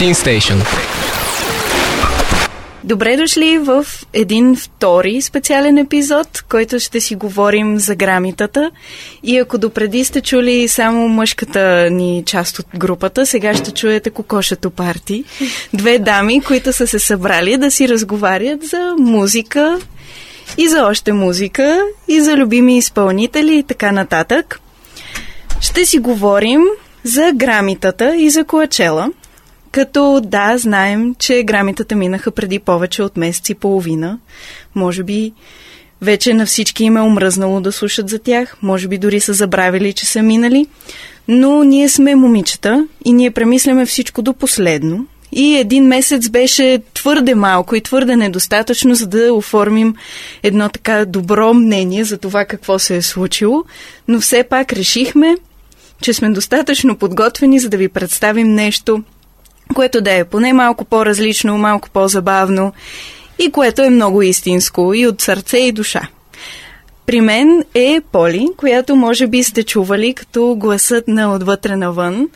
[0.00, 0.56] Teen Station.
[2.84, 8.70] Добре дошли в един втори специален епизод, който ще си говорим за грамитата.
[9.22, 14.70] И ако допреди сте чули само мъжката ни част от групата, сега ще чуете кокошето
[14.70, 15.24] парти.
[15.74, 19.78] Две дами, които са се събрали да си разговарят за музика
[20.58, 24.60] и за още музика, и за любими изпълнители и така нататък.
[25.60, 26.62] Ще си говорим
[27.04, 29.10] за грамитата и за коачела–
[29.72, 34.18] като да, знаем, че грамитата минаха преди повече от месец и половина.
[34.74, 35.32] Може би
[36.02, 39.92] вече на всички им е омръзнало да слушат за тях, може би дори са забравили,
[39.92, 40.66] че са минали,
[41.28, 45.06] но ние сме момичета и ние премисляме всичко до последно.
[45.32, 49.94] И един месец беше твърде малко и твърде недостатъчно, за да оформим
[50.42, 53.64] едно така добро мнение за това какво се е случило,
[54.08, 55.36] но все пак решихме,
[56.02, 59.02] че сме достатъчно подготвени, за да ви представим нещо,
[59.74, 62.72] което да е поне малко по-различно, малко по-забавно
[63.38, 66.08] и което е много истинско и от сърце и душа.
[67.06, 72.28] При мен е Поли, която може би сте чували като гласът на отвътре навън,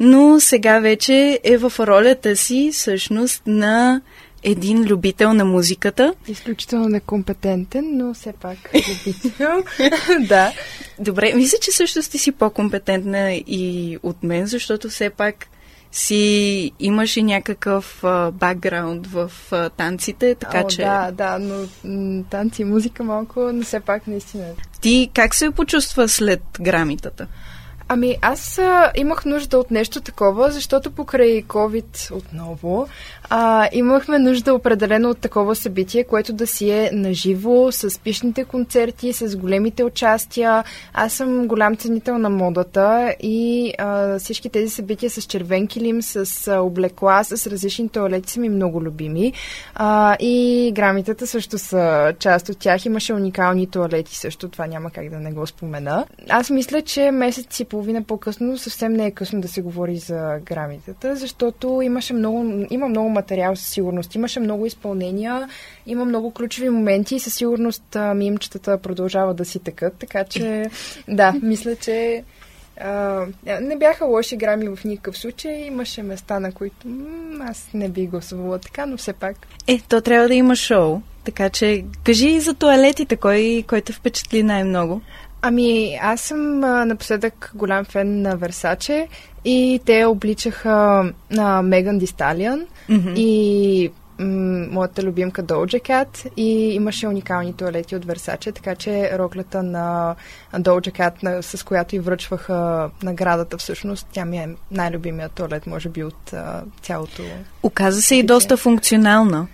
[0.00, 4.00] но сега вече е в ролята си всъщност на
[4.42, 6.14] един любител на музиката.
[6.28, 9.64] Изключително некомпетентен, но все пак любител.
[10.28, 10.52] да.
[10.98, 15.46] Добре, мисля, че също сте си по-компетентна и от мен, защото все пак
[15.92, 20.82] си имаш и някакъв бакграунд в а, танците, така О, че...
[20.82, 24.44] Да, да, но м- танци и музика малко, но все пак наистина.
[24.80, 27.26] Ти как се почувства след грамитата?
[27.92, 32.88] Ами аз а, имах нужда от нещо такова, защото покрай COVID отново
[33.30, 39.12] а, имахме нужда определено от такова събитие, което да си е наживо, с пишните концерти,
[39.12, 40.64] с големите участия.
[40.94, 46.48] Аз съм голям ценител на модата и а, всички тези събития с червен килим, с
[46.48, 49.32] а, облекла, с различни туалети са ми много любими.
[49.74, 52.84] А, и грамитата също са част от тях.
[52.84, 56.06] Имаше уникални туалети също, това няма как да не го спомена.
[56.28, 60.38] Аз мисля, че месец и половина по-късно съвсем не е късно да се говори за
[60.44, 64.14] грамитата, защото имаше много, има много материал със сигурност.
[64.14, 65.48] Имаше много изпълнения,
[65.86, 70.70] има много ключови моменти и със сигурност а, мимчетата продължават да си текат, така че
[71.08, 72.24] да, мисля, че
[72.80, 73.26] а,
[73.60, 75.54] не бяха лоши грами в никакъв случай.
[75.54, 79.36] Имаше места, на които м- аз не би гласувала така, но все пак.
[79.66, 81.00] Е, то трябва да има шоу.
[81.24, 85.00] Така че, кажи и за туалетите, кой, кой те впечатли най-много?
[85.42, 89.08] Ами, аз съм а, напоследък голям фен на Версаче
[89.44, 92.66] и те обличаха на Меган Дисталиан
[93.16, 99.62] и м- моята любимка Doja Cat и имаше уникални туалети от Версаче, така че роклята
[99.62, 100.14] на
[100.54, 105.88] Doja Cat, на, с която и връчваха наградата всъщност, тя ми е най-любимият туалет, може
[105.88, 107.22] би от а, цялото
[107.62, 109.46] Оказа се и доста функционална.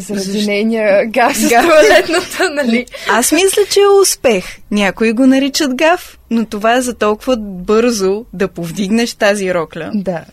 [0.00, 0.46] Заради Защо?
[0.50, 2.86] нейния газ с туалетната, нали?
[3.08, 4.44] Аз мисля, че е успех.
[4.70, 10.24] Някои го наричат гаф, но това е за толкова бързо да повдигнеш тази рокля Да.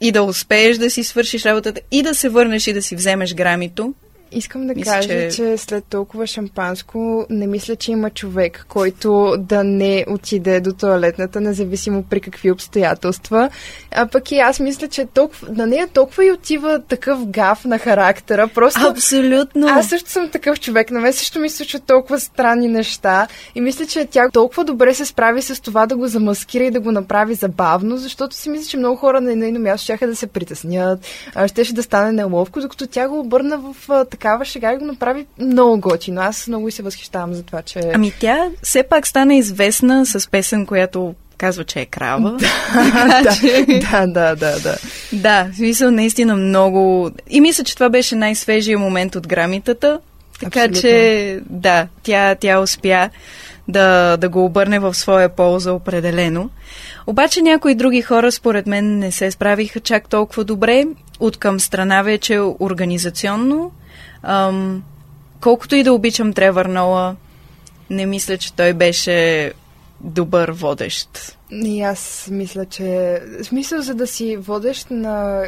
[0.00, 3.34] и да успееш да си свършиш работата и да се върнеш и да си вземеш
[3.34, 3.94] грамито.
[4.34, 5.56] Искам да Мисля, кажа, че- че...
[5.56, 12.02] след толкова шампанско не мисля, че има човек, който да не отиде до туалетната, независимо
[12.02, 13.50] при какви обстоятелства.
[13.90, 17.78] А пък и аз мисля, че толкова, на нея толкова и отива такъв гав на
[17.78, 18.48] характера.
[18.48, 19.66] Просто Абсолютно.
[19.68, 20.90] аз също съм такъв човек.
[20.90, 23.26] На мен също ми се случват толкова странни неща.
[23.54, 26.80] И мисля, че тя толкова добре се справи с това да го замаскира и да
[26.80, 30.26] го направи забавно, защото си мисля, че много хора на нейно място щяха да се
[30.26, 31.06] притеснят,
[31.46, 35.26] щеше да стане неловко, докато тя го обърна в а, такава шега и го направи
[35.38, 36.20] много готино.
[36.20, 37.80] Аз много се възхищавам за това, че...
[37.94, 42.30] Ами тя все пак стана известна с песен, която казва, че е крава.
[43.22, 43.36] да,
[43.80, 44.76] да, да, да, да.
[45.12, 47.10] Да, в смисъл наистина много.
[47.30, 50.00] И мисля, че това беше най-свежия момент от грамитата.
[50.40, 50.80] Така Абсолютно.
[50.80, 53.10] че, да, тя, тя успя
[53.68, 56.50] да, да го обърне в своя полза определено.
[57.06, 60.84] Обаче някои други хора, според мен, не се справиха чак толкова добре.
[61.20, 63.72] От към страна вече организационно.
[64.22, 64.82] Ам,
[65.40, 67.16] колкото и да обичам Тревър Нола,
[67.90, 69.52] не мисля, че той беше
[70.00, 71.38] добър водещ.
[71.50, 73.20] И аз мисля, че...
[73.42, 75.44] Смисъл, за да си водещ на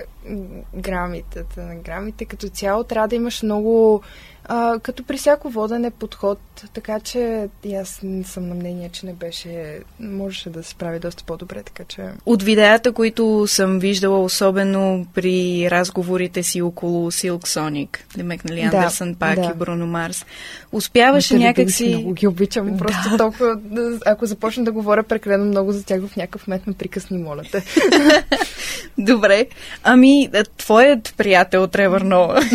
[0.74, 4.02] грамитата, на грамите като цяло, трябва да имаш много...
[4.44, 6.38] А, като при всяко водене подход,
[6.74, 9.80] така че и аз не съм на мнение, че не беше...
[10.00, 12.02] Можеше да се справи доста по-добре, така че...
[12.26, 18.76] От видеята, които съм виждала, особено при разговорите си около Silk Sonic, Демек, нали, Да,
[18.76, 19.52] Андерсън Пак да.
[19.54, 20.24] и Бруно Марс,
[20.72, 21.88] успяваше Те някак любими си...
[21.88, 22.78] Много ги обичам.
[22.78, 23.16] Просто Да.
[23.16, 23.60] толкова...
[24.06, 27.64] Ако започна да говоря прекалено много за тях в някакъв момент ме прекъсни, моля те.
[28.98, 29.46] Добре.
[29.82, 32.40] Ами, твоят приятел Тревър Нова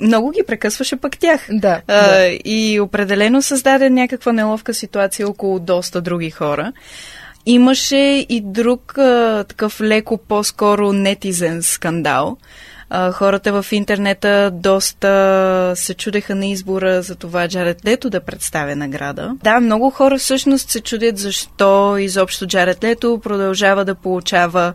[0.00, 1.46] много ги прекъсваше пък тях.
[1.50, 2.38] Да, а, да.
[2.44, 6.72] И определено създаде някаква неловка ситуация около доста други хора.
[7.46, 12.36] Имаше и друг а, такъв леко по-скоро нетизен скандал.
[12.90, 18.76] А, хората в интернета доста се чудеха на избора за това Джаред Лето да представя
[18.76, 19.36] награда.
[19.42, 24.72] Да, много хора всъщност се чудят защо изобщо Джаред Лето продължава да получава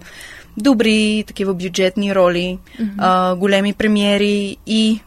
[0.57, 2.94] добри такива бюджетни роли, mm-hmm.
[2.98, 5.00] а, големи премиери и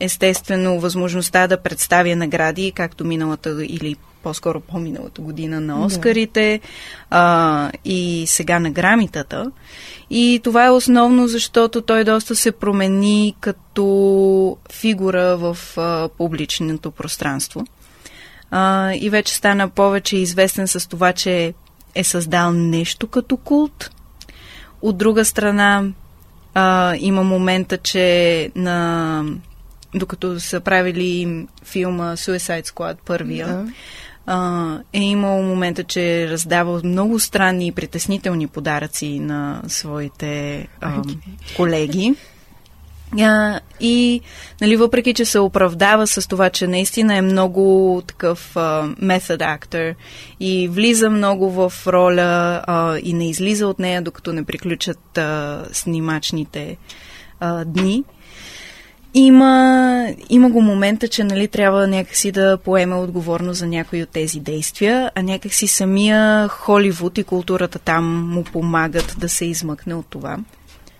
[0.00, 6.68] естествено възможността да представя награди, както миналата или по-скоро по-миналата година на Оскарите да.
[7.10, 9.50] а, и сега на грамитата.
[10.10, 17.64] И това е основно, защото той доста се промени като фигура в а, публичното пространство.
[18.50, 21.54] А, и вече стана повече известен с това, че
[21.94, 23.90] е създал нещо като култ.
[24.82, 25.84] От друга страна,
[26.54, 29.24] а, има момента, че на
[29.94, 33.66] докато са правили филма Suicide Squad първия, да.
[34.26, 41.02] А, е имал момента, че е раздавал много странни и притеснителни подаръци на своите а,
[41.56, 42.14] колеги.
[43.20, 44.20] А, и,
[44.60, 48.56] нали, въпреки, че се оправдава с това, че наистина е много такъв
[48.98, 49.94] метод uh, актер
[50.40, 55.72] и влиза много в роля uh, и не излиза от нея, докато не приключат uh,
[55.72, 56.76] снимачните
[57.40, 58.04] uh, дни,
[59.14, 64.40] има, има го момента, че нали, трябва някакси да поеме отговорност за някои от тези
[64.40, 70.38] действия, а някакси самия Холивуд и културата там му помагат да се измъкне от това.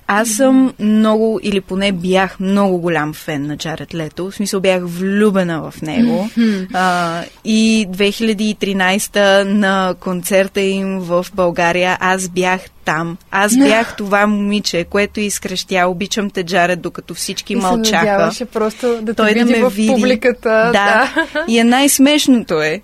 [0.06, 4.30] Аз съм много, или поне бях много голям фен на Джаред Лето.
[4.30, 6.28] В смисъл бях влюбена в него.
[6.74, 13.16] а, и 2013 на концерта им в България аз бях там.
[13.30, 15.86] Аз бях това момиче, което изкръщя.
[15.88, 18.32] Обичам те, Джаред, докато всички и мълчаха.
[18.32, 19.88] се просто да Той да ме в види.
[19.88, 20.70] публиката.
[20.72, 21.12] Да.
[21.34, 21.44] да.
[21.48, 22.80] И е най-смешното е,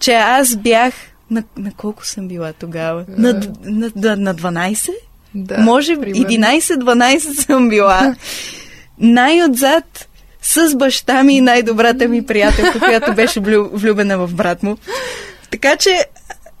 [0.00, 0.94] че аз бях
[1.30, 3.04] на, на колко съм била тогава?
[3.08, 3.32] На,
[3.64, 4.90] на, на, на 12?
[5.34, 8.14] Да, Може 11-12 съм била.
[8.98, 10.08] Най-отзад
[10.42, 13.40] с баща ми и най-добрата ми приятелка, която беше
[13.72, 14.76] влюбена в брат му.
[15.50, 16.04] Така че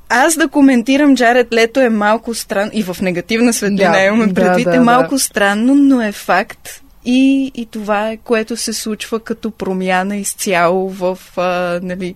[0.08, 4.64] аз да коментирам Джаред Лето е малко странно и в негативна светлина да, имам предвид,
[4.64, 5.20] да, да, е малко да.
[5.20, 6.81] странно, но е факт.
[7.04, 12.14] И, и това е което се случва като промяна изцяло в а, нали,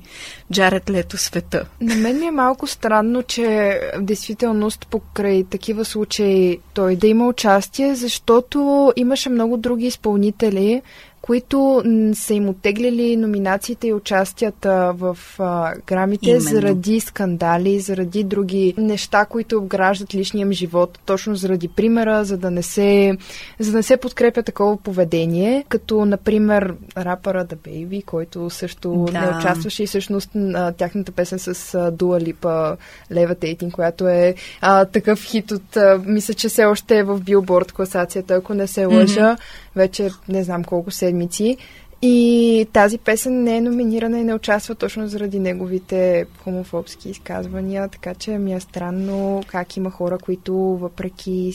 [0.53, 1.67] Джаред Лето света.
[1.81, 7.29] На мен ми е малко странно, че в действителност покрай такива случаи той да има
[7.29, 10.83] участие, защото имаше много други изпълнители,
[11.27, 11.83] които
[12.15, 16.41] са им оттеглили номинациите и участията в а, грамите Именно.
[16.41, 22.51] заради скандали, заради други неща, които обграждат личния им живот, точно заради примера, за да
[22.51, 23.17] не се,
[23.59, 29.21] за да не се подкрепя такова поведение, като например рапъра The Baby, който също да.
[29.21, 30.31] не участваше и всъщност
[30.77, 32.77] тяхната песен с Дуа Липа
[33.13, 37.73] Levitating, която е а, такъв хит от, а, мисля, че все още е в билборд
[37.73, 39.37] класацията, ако не се лъжа.
[39.37, 41.57] Mm-hmm вече не знам колко седмици.
[42.03, 48.15] И тази песен не е номинирана и не участва точно заради неговите хомофобски изказвания, така
[48.15, 51.53] че ми е странно как има хора, които въпреки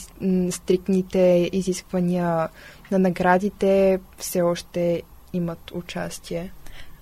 [0.50, 2.50] стрикните изисквания
[2.92, 5.02] на наградите все още
[5.34, 6.52] имат участие.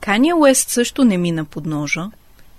[0.01, 2.11] Кания Уест също не мина под ножа.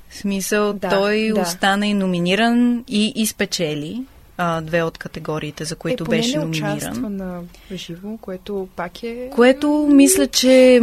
[0.09, 1.41] В смисъл, да, той да.
[1.41, 4.05] остана и номиниран и изпечели
[4.43, 7.17] а, две от категориите, за които е, беше не номиниран.
[7.17, 7.41] на
[7.73, 9.31] живо, което пак е...
[9.35, 10.81] Което мисля, че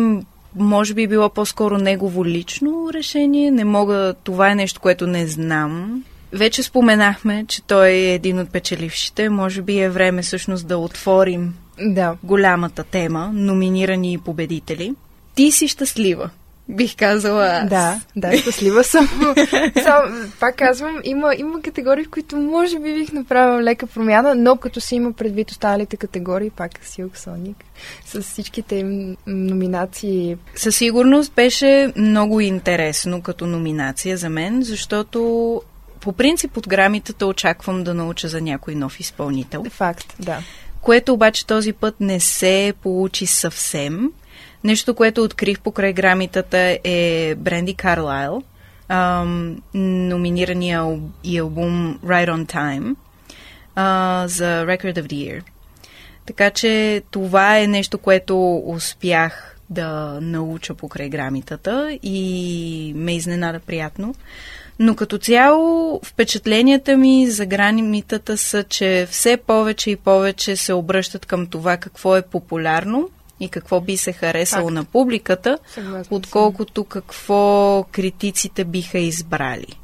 [0.56, 3.52] може би било по-скоро негово лично решение.
[3.52, 4.14] Не мога...
[4.24, 6.04] Това е нещо, което не знам.
[6.32, 9.30] Вече споменахме, че той е един от печелившите.
[9.30, 12.16] Може би е време всъщност да отворим да.
[12.24, 14.94] голямата тема, номинирани и победители.
[15.36, 16.30] Ти си щастлива.
[16.70, 17.70] Бих казала аз.
[17.70, 19.08] Да, да, щастлива съм.
[19.84, 24.58] Сам, пак казвам, има, има категории, в които може би бих направила лека промяна, но
[24.58, 27.58] като се има предвид останалите категории, пак Силк Соник,
[28.06, 30.38] с всичките им номинации.
[30.56, 35.62] Със сигурност беше много интересно като номинация за мен, защото
[36.00, 39.64] по принцип от грамитата очаквам да науча за някой нов изпълнител.
[39.70, 40.40] Факт, да.
[40.82, 44.12] Което обаче този път не се получи съвсем.
[44.68, 48.44] Нещо, което открих покрай грамитата е Бренди Карлайл,
[48.90, 52.96] ам, номинирания и албум Right on Time
[53.76, 55.42] а, за Record of the Year.
[56.26, 64.16] Така че това е нещо, което успях да науча покрай грамитата и ме изненада приятно.
[64.80, 71.26] Но като цяло впечатленията ми за гранимитата са, че все повече и повече се обръщат
[71.26, 73.10] към това какво е популярно
[73.40, 74.76] и какво би се харесало Факт.
[74.76, 79.80] на публиката, Съгласна отколкото какво критиците биха избрали.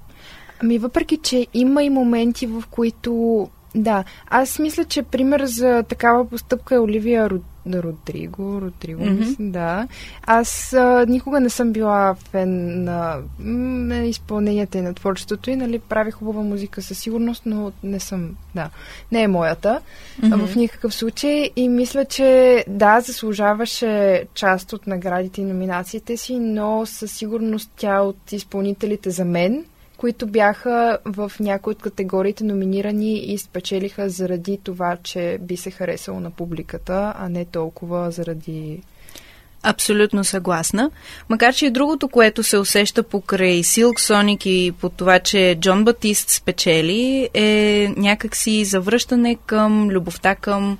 [0.63, 3.49] Ами въпреки, че има и моменти, в които...
[3.75, 7.41] Да, аз мисля, че пример за такава постъпка е Оливия Род...
[7.67, 8.61] Родриго.
[8.61, 9.23] Родриго, Мгм.
[9.23, 9.51] mm-hmm.
[9.51, 9.87] да.
[10.23, 15.79] Аз а, никога не съм била фен на, на изпълненията и на творчеството и, нали,
[15.79, 18.69] прави хубава музика със сигурност, но не съм, да,
[19.11, 19.81] не е моята
[20.23, 20.45] Мгм.
[20.45, 26.85] в никакъв случай и мисля, че да, заслужаваше част от наградите и номинациите си, но
[26.85, 29.65] със сигурност тя от изпълнителите за мен,
[30.03, 36.19] които бяха в някои от категориите номинирани и спечелиха заради това, че би се харесало
[36.19, 38.81] на публиката, а не толкова заради...
[39.61, 40.91] Абсолютно съгласна.
[41.29, 45.83] Макар, че и другото, което се усеща покрай Silk Sonic и по това, че Джон
[45.83, 50.77] Батист спечели, е някакси завръщане към любовта към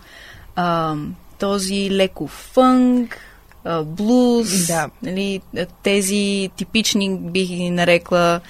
[0.56, 0.96] а,
[1.40, 3.18] този леко фънк,
[3.64, 4.90] а, блуз, Да.
[5.04, 5.42] нали,
[5.84, 8.42] тези типични, бих ги нарекла,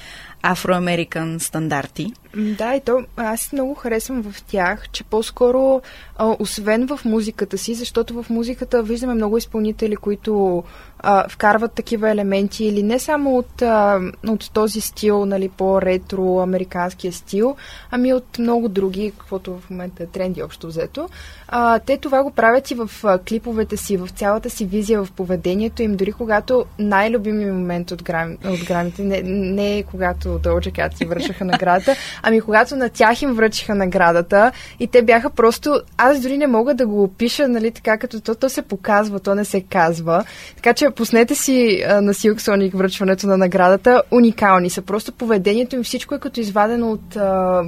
[0.43, 2.13] афроамерикан стандарти.
[2.57, 5.81] Да, и то аз много харесвам в тях, че по-скоро,
[6.19, 10.63] освен в музиката си, защото в музиката виждаме много изпълнители, които
[11.03, 17.13] а, вкарват такива елементи или не само от, а, от този стил, нали, по-ретро американския
[17.13, 17.55] стил,
[17.91, 21.09] ами от много други, каквото в момента е тренди общо взето.
[21.47, 22.89] А, те това го правят и в
[23.29, 28.37] клиповете си, в цялата си визия, в поведението им, дори когато най-любимият момент от, грам,
[28.45, 33.21] от грамите, не, не е когато Doja Cat си връщаха наградата, ами когато на тях
[33.21, 35.81] им връчиха наградата и те бяха просто...
[35.97, 39.35] Аз дори не мога да го опиша, нали, така като то, то се показва, то
[39.35, 40.25] не се казва.
[40.55, 44.01] Така че пуснете си а, на Silk Sonic връчването на наградата.
[44.11, 44.81] Уникални са.
[44.81, 47.61] Просто поведението им, всичко е като извадено от, а,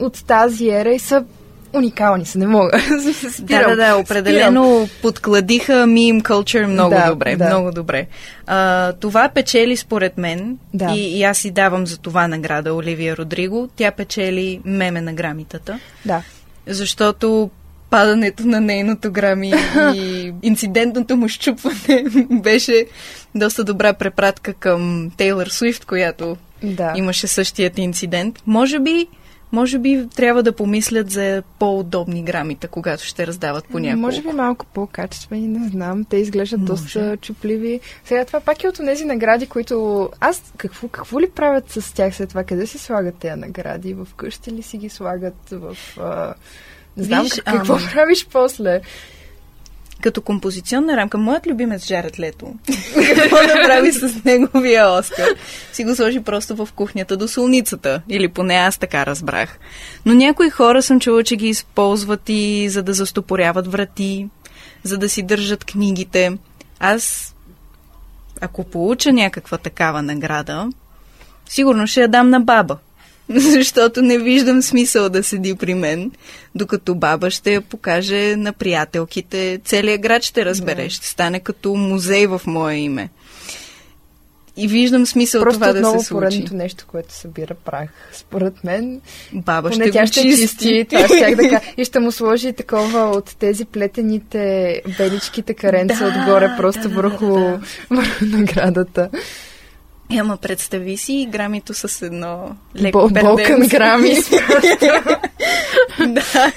[0.00, 1.24] от тази ера и са
[1.74, 2.70] уникални са, не мога.
[3.22, 7.46] Да, Спирам, да, да, определено подкладиха мим culture много Да, добре, да.
[7.46, 8.06] много добре.
[8.46, 10.92] А, това печели според мен Да.
[10.94, 13.68] и, и аз си давам за това награда Оливия Родриго.
[13.76, 16.22] Тя печели меме на грамитата, Да.
[16.66, 17.50] защото
[17.92, 19.52] падането на нейното грами
[19.94, 22.86] и инцидентното му щупване беше
[23.34, 26.92] доста добра препратка към Тейлър Суифт, която Да.
[26.96, 28.42] имаше същият инцидент.
[28.46, 29.06] Може би,
[29.52, 34.00] може би трябва да помислят за по-удобни грамита, когато ще раздават по няколко.
[34.00, 36.04] Може би малко по-качествени, не знам.
[36.04, 36.72] Те изглеждат Може.
[36.72, 37.80] доста чупливи.
[38.04, 40.08] Сега това пак е от тези награди, които...
[40.20, 42.44] Аз какво, какво ли правят с тях след това?
[42.44, 43.94] Къде си слагат тези награди?
[43.94, 45.50] В къщи ли си ги слагат?
[45.50, 45.76] В...
[46.00, 46.34] А...
[46.96, 48.80] Не знам Виж, какво ама- правиш после.
[50.00, 52.46] Като композиционна рамка, моят любимец Жарет Лето,
[53.16, 55.28] какво да прави с неговия Оскар?
[55.72, 58.02] Си го сложи просто в кухнята до солницата.
[58.08, 59.58] Или поне аз така разбрах.
[60.06, 64.28] Но някои хора съм чула, че ги използват и за да застопоряват врати,
[64.82, 66.38] за да си държат книгите.
[66.80, 67.34] Аз,
[68.40, 70.68] ако получа някаква такава награда,
[71.48, 72.76] сигурно ще я дам на баба.
[73.52, 76.10] Защото не виждам смисъл да седи при мен,
[76.54, 79.60] докато баба ще я покаже на приятелките.
[79.64, 80.90] Целият град ще разбере, Да.
[80.90, 83.08] ще стане като музей в мое име.
[84.56, 86.08] И виждам смисъл Просто това да се случи.
[86.10, 87.90] поредното нещо, което събира прах.
[88.12, 89.00] Според мен,
[89.32, 90.46] Баба поне ще тя ще чисти.
[90.46, 90.86] чисти.
[90.90, 91.60] Това щях да.
[91.76, 97.26] И ще му сложи такова от тези плетените беличките каренца Да, отгоре, просто да, върху,
[97.26, 97.60] да.
[97.90, 99.10] върху наградата.
[100.20, 103.68] Ама представи си грамито с едно леко Бол- Балкан перденце.
[103.68, 104.14] грами.
[106.06, 106.52] да.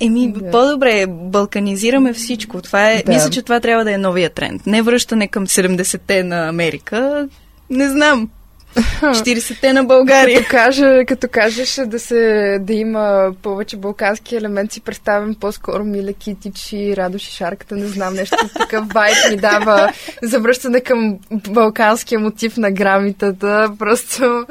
[0.00, 0.50] Еми, Да.
[0.50, 2.62] по-добре, балканизираме всичко.
[2.62, 3.12] Това е, Да.
[3.12, 4.66] Мисля, че това трябва да е новия тренд.
[4.66, 7.28] Не връщане към 70-те на Америка,
[7.70, 8.28] не знам.
[8.74, 10.38] 40-те на България.
[10.38, 16.12] Като, кажа, като кажеш да, се, да има повече балкански елемент, си представям по-скоро Миле
[16.12, 22.20] Китич и Радош и Шарката, не знам, нещо такъв вайб ми дава завръщане към балканския
[22.20, 23.72] мотив на грамитата.
[23.78, 24.46] Просто...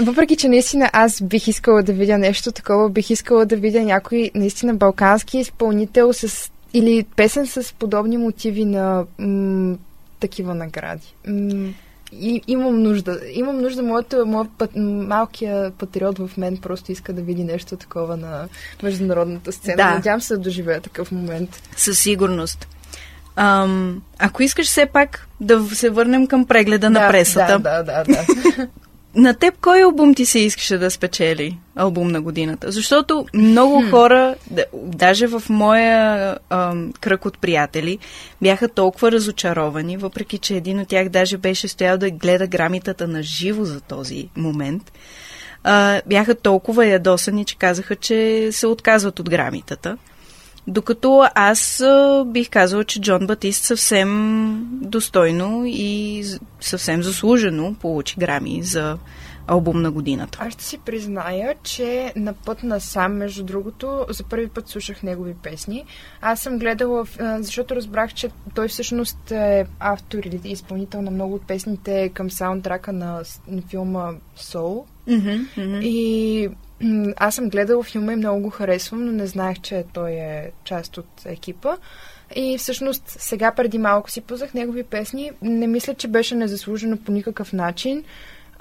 [0.00, 4.30] Въпреки, че наистина аз бих искала да видя нещо такова, бих искала да видя някой
[4.34, 9.76] наистина балкански изпълнител с или песен с подобни мотиви на м-
[10.20, 11.14] такива награди.
[11.26, 11.72] М-
[12.12, 13.20] и, имам нужда.
[13.32, 13.82] Имам нужда.
[13.82, 18.48] Моята, моят път, малкия патриот в мен просто иска да види нещо такова на
[18.82, 19.76] международната сцена.
[19.76, 19.90] Да.
[19.90, 21.62] Надявам се да доживея такъв момент.
[21.76, 22.68] Със сигурност.
[23.36, 27.58] Ам, ако искаш все пак да се върнем към прегледа на да, пресата.
[27.58, 28.04] Да, да, да.
[28.04, 28.68] да.
[29.14, 32.72] на теб кой албум ти се искаше да спечели албум на годината?
[32.72, 37.98] Защото много хора, да, даже в моя а, кръг от приятели,
[38.42, 43.22] бяха толкова разочаровани, въпреки че един от тях даже беше стоял да гледа грамитата на
[43.22, 44.92] живо за този момент.
[45.64, 49.98] А, бяха толкова ядосани, че казаха, че се отказват от грамитата.
[50.66, 51.82] Докато аз
[52.26, 56.24] бих казала, че Джон Батист съвсем достойно и
[56.60, 58.98] съвсем заслужено получи грами за
[59.46, 60.38] албум на годината.
[60.40, 65.02] Аз ще си призная, че на път на сам, между другото, за първи път слушах
[65.02, 65.84] негови песни.
[66.20, 67.04] Аз съм гледала,
[67.38, 72.92] защото разбрах, че той всъщност е автор или изпълнител на много от песните към саундтрака
[72.92, 74.84] на, на филма Soul.
[75.08, 75.82] Mm-hmm, mm-hmm.
[75.82, 76.48] И
[77.16, 80.98] аз съм гледала филма и много го харесвам, но не знаех, че той е част
[80.98, 81.76] от екипа.
[82.34, 85.30] И всъщност сега преди малко си пуснах негови песни.
[85.42, 88.04] Не мисля, че беше незаслужено по никакъв начин.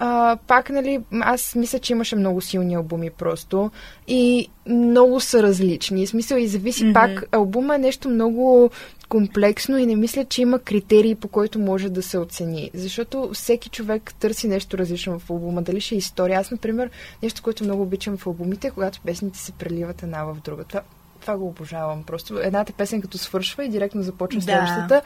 [0.03, 3.71] А, пак, нали, аз мисля, че имаше много силни албуми просто
[4.07, 6.05] и много са различни.
[6.05, 6.93] В смисъл и зависи mm-hmm.
[6.93, 7.27] пак.
[7.31, 8.69] Албума е нещо много
[9.09, 12.71] комплексно и не мисля, че има критерии, по който може да се оцени.
[12.73, 15.61] Защото всеки човек търси нещо различно в албума.
[15.61, 16.39] Дали ще е история.
[16.39, 16.89] Аз, например,
[17.23, 20.63] нещо, което много обичам в албумите, когато песните се преливат една в друга.
[20.63, 20.81] Това
[21.21, 22.03] това го обожавам.
[22.03, 24.43] Просто едната песен като свършва и директно започва да.
[24.43, 25.01] следващата.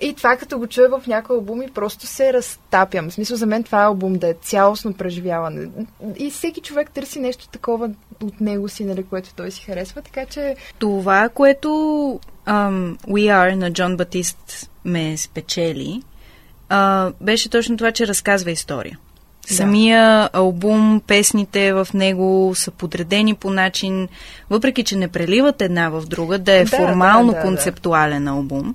[0.00, 3.10] И това като го чуя в някои албуми, просто се разтапям.
[3.10, 5.68] В смисъл за мен това е албум да е цялостно преживяване.
[6.16, 7.90] И всеки човек търси нещо такова
[8.22, 10.56] от него си, нали, което той си харесва, така че...
[10.78, 11.68] Това, което
[12.46, 16.02] um, We Are на Джон Батист ме спечели,
[16.70, 18.98] uh, беше точно това, че разказва история.
[19.48, 19.54] Да.
[19.54, 24.08] Самия албум, песните в него са подредени по начин,
[24.50, 28.30] въпреки че не преливат една в друга, да е да, формално да, да, концептуален да.
[28.30, 28.74] албум.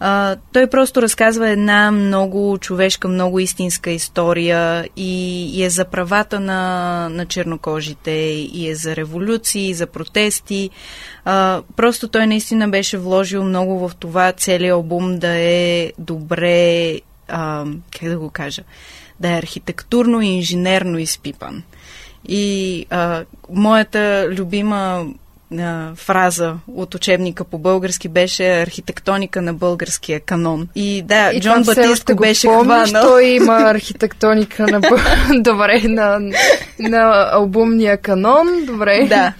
[0.00, 6.40] А, той просто разказва една много човешка, много истинска история и, и е за правата
[6.40, 10.70] на, на чернокожите, и е за революции, и за протести.
[11.24, 17.64] А, просто той наистина беше вложил много в това целият албум да е добре, а,
[17.98, 18.62] как да го кажа,
[19.20, 21.62] да е архитектурно и инженерно изпипан.
[22.28, 25.06] И а, моята любима
[25.58, 30.68] а, фраза от учебника по български беше архитектоника на българския канон.
[30.74, 33.02] И да, и Джон Батист беше помниш, хванал.
[33.02, 34.80] Той има архитектоника на,
[35.42, 36.20] добре, на,
[36.78, 38.46] на албумния канон.
[38.66, 39.06] Добре.
[39.08, 39.32] Да.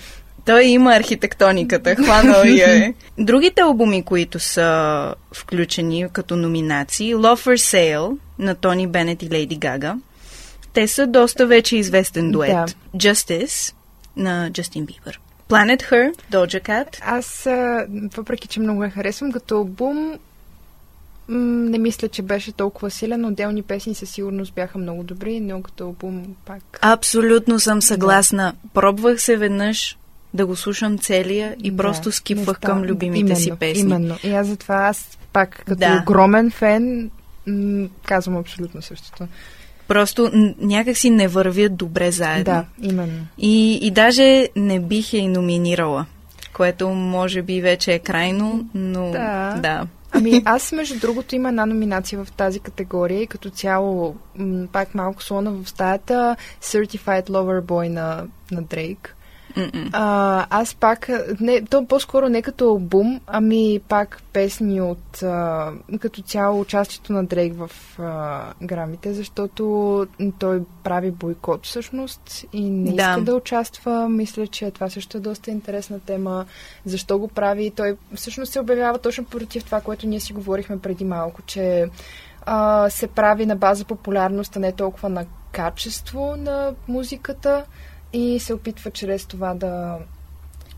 [0.47, 2.95] Той има архитектониката, хванал я е.
[3.19, 9.57] Другите албуми, които са включени като номинации, Love for Sale на Тони Бенет и Лейди
[9.57, 9.97] Гага,
[10.73, 12.51] те са доста вече известен дует.
[12.51, 12.67] Да.
[12.95, 13.75] Justice
[14.17, 15.21] на Джастин Бибър.
[15.49, 16.99] Planet Her, Doja Cat.
[17.03, 17.43] Аз,
[18.17, 20.15] въпреки че много я харесвам, като албум
[21.29, 23.25] не мисля, че беше толкова силен.
[23.25, 26.79] Отделни песни със сигурност бяха много добри, но като албум пак...
[26.83, 28.53] Абсолютно съм съгласна.
[28.65, 28.71] Да.
[28.75, 29.99] Пробвах се веднъж,
[30.35, 33.83] да го слушам целия и да, просто скипвах към любимите именно, си песни.
[33.83, 34.17] Именно.
[34.25, 36.03] И аз затова аз пак като да.
[36.03, 37.11] огромен фен
[38.07, 39.27] казвам абсолютно същото.
[39.89, 42.45] Просто някак си не вървят добре заедно.
[42.45, 43.27] Да, именно.
[43.39, 46.07] И, и даже не бих я и номинирала,
[46.53, 49.55] което може би вече е крайно, но да.
[49.63, 49.87] да.
[50.13, 54.95] Ами аз, между другото, има една номинация в тази категория и като цяло, м- пак
[54.95, 59.16] малко слона в стаята, Certified Lover Boy на, на Дрейк.
[59.93, 66.23] А, аз пак, не, то по-скоро не като албум, ами пак песни от а, като
[66.23, 70.07] цяло участието на Дрейк в а, грамите, защото
[70.39, 73.03] той прави бойкот всъщност и не да.
[73.03, 74.09] иска да участва.
[74.09, 76.47] Мисля, че това също е доста интересна тема.
[76.85, 77.73] Защо го прави?
[77.77, 81.89] Той всъщност се обявява точно против това, което ние си говорихме преди малко, че
[82.47, 87.65] а, се прави на база популярност, а не толкова на качество на музиката
[88.13, 89.99] и се опитва чрез това да,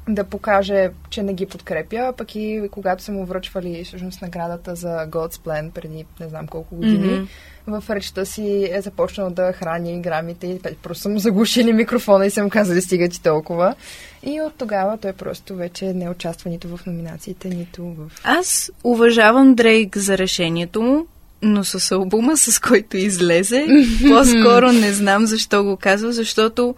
[0.08, 4.88] да покаже, че не ги подкрепя, пък и когато са му връчвали всъщност наградата за
[4.88, 7.28] God's Plan преди не знам колко години,
[7.66, 7.80] mm-hmm.
[7.80, 12.30] в речта си е започнал да храни грамите и просто са му заглушили микрофона и
[12.30, 13.74] са му казали стига ти толкова.
[14.22, 18.10] И от тогава той просто вече не участва нито в номинациите, нито в...
[18.24, 21.06] Аз уважавам Дрейк за решението му,
[21.42, 23.66] но с албума, с който излезе,
[24.08, 26.74] по-скоро не знам защо го казва, защото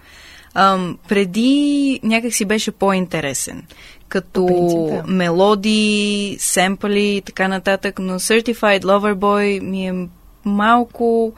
[0.54, 3.62] Ам, преди някак си беше по-интересен.
[4.08, 5.12] Като принцип, да.
[5.12, 10.08] мелодии, семпали и така нататък, но Certified Lover Boy ми е
[10.44, 11.32] малко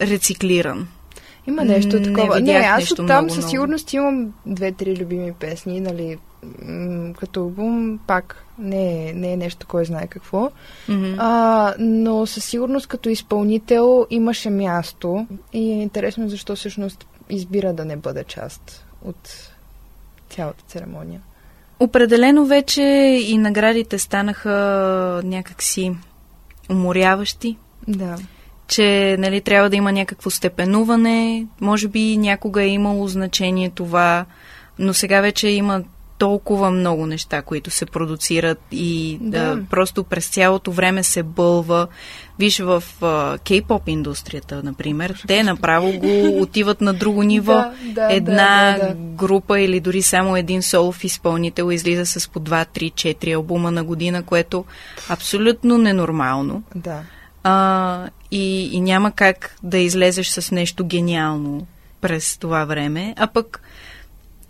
[0.00, 0.88] рециклиран.
[1.46, 2.36] Има нещо Не такова.
[2.36, 6.16] видях Не, аз оттам много със сигурност имам две-три любими песни, нали,
[6.62, 10.50] м, като албум пак не е, не е нещо, кой знае какво.
[10.88, 11.14] Мгм.
[11.18, 17.84] А, но със сигурност като изпълнител имаше място и е интересно защо всъщност избира да
[17.84, 19.50] не бъде част от
[20.30, 21.20] цялата церемония.
[21.80, 22.82] Определено вече
[23.26, 24.50] и наградите станаха
[25.24, 25.92] някакси
[26.70, 27.56] уморяващи,
[27.88, 28.16] Да.
[28.68, 31.46] че нали, трябва да има някакво степенуване.
[31.60, 34.24] Може би някога е имало значение това,
[34.78, 35.82] но сега вече има
[36.18, 39.56] толкова много неща, които се продуцират и да.
[39.56, 39.64] Да.
[39.70, 41.86] просто през цялото време се бълва.
[42.38, 42.82] Виж в
[43.44, 47.52] кей-поп индустрията, например, те направо го отиват на друго ниво.
[47.82, 48.94] Да, да, Една да, да, да.
[48.94, 53.84] група или дори само един солов изпълнител излиза с по 2, 3, 4 албума на
[53.84, 54.64] година, което
[55.08, 56.62] абсолютно ненормално.
[56.74, 57.00] Да.
[57.42, 61.66] А, и, и няма как да излезеш с нещо гениално
[62.00, 63.62] през това време, а пък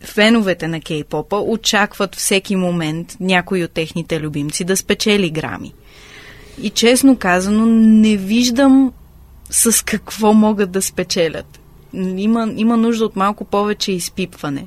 [0.01, 5.73] феновете на кей-попа очакват всеки момент някой от техните любимци да спечели грами.
[6.63, 8.93] И честно казано, не виждам
[9.51, 11.61] с какво могат да спечелят.
[12.17, 14.67] Има, има нужда от малко повече изпипване.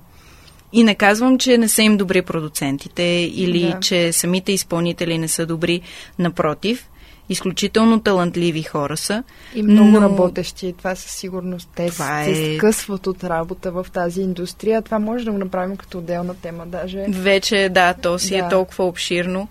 [0.74, 3.80] И не казвам, че не са им добри продуцентите или Да.
[3.80, 5.82] че самите изпълнители не са добри.
[6.20, 6.90] Напротив,
[7.30, 9.24] изключително талантливи хора са.
[9.56, 10.02] И много но...
[10.02, 10.74] работещи.
[10.78, 11.70] Това със сигурност.
[11.76, 14.82] Те Това се е- скъсват от работа в тази индустрия.
[14.82, 17.06] Това може да го направим като отделна тема даже.
[17.10, 18.38] Вече, да, то си Да.
[18.38, 19.48] е толкова обширно.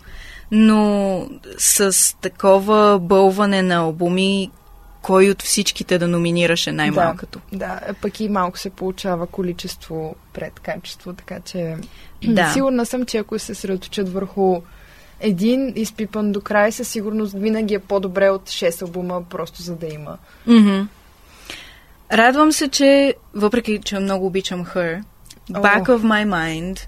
[0.51, 1.29] Но
[1.59, 4.51] с такова бълване на албуми,
[5.03, 7.41] кой от всичките да номинираше най-малкото?
[7.53, 11.77] Да, да, пък и малко се получава количество пред качество, така че
[12.25, 12.53] Да.
[12.53, 14.61] сигурна съм, че ако се съсредоточат върху
[15.21, 19.87] един изпипан до край, със сигурност винаги е по-добре от 6 албума, просто за да
[19.87, 20.19] има.
[20.47, 20.81] Мгм.
[22.13, 25.03] Радвам се, че въпреки, че много обичам Her,
[25.51, 25.99] Back О.
[25.99, 26.81] of My Mind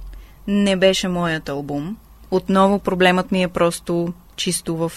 [0.47, 1.97] не беше моят албум.
[2.31, 4.93] Отново проблемът ми е просто чисто в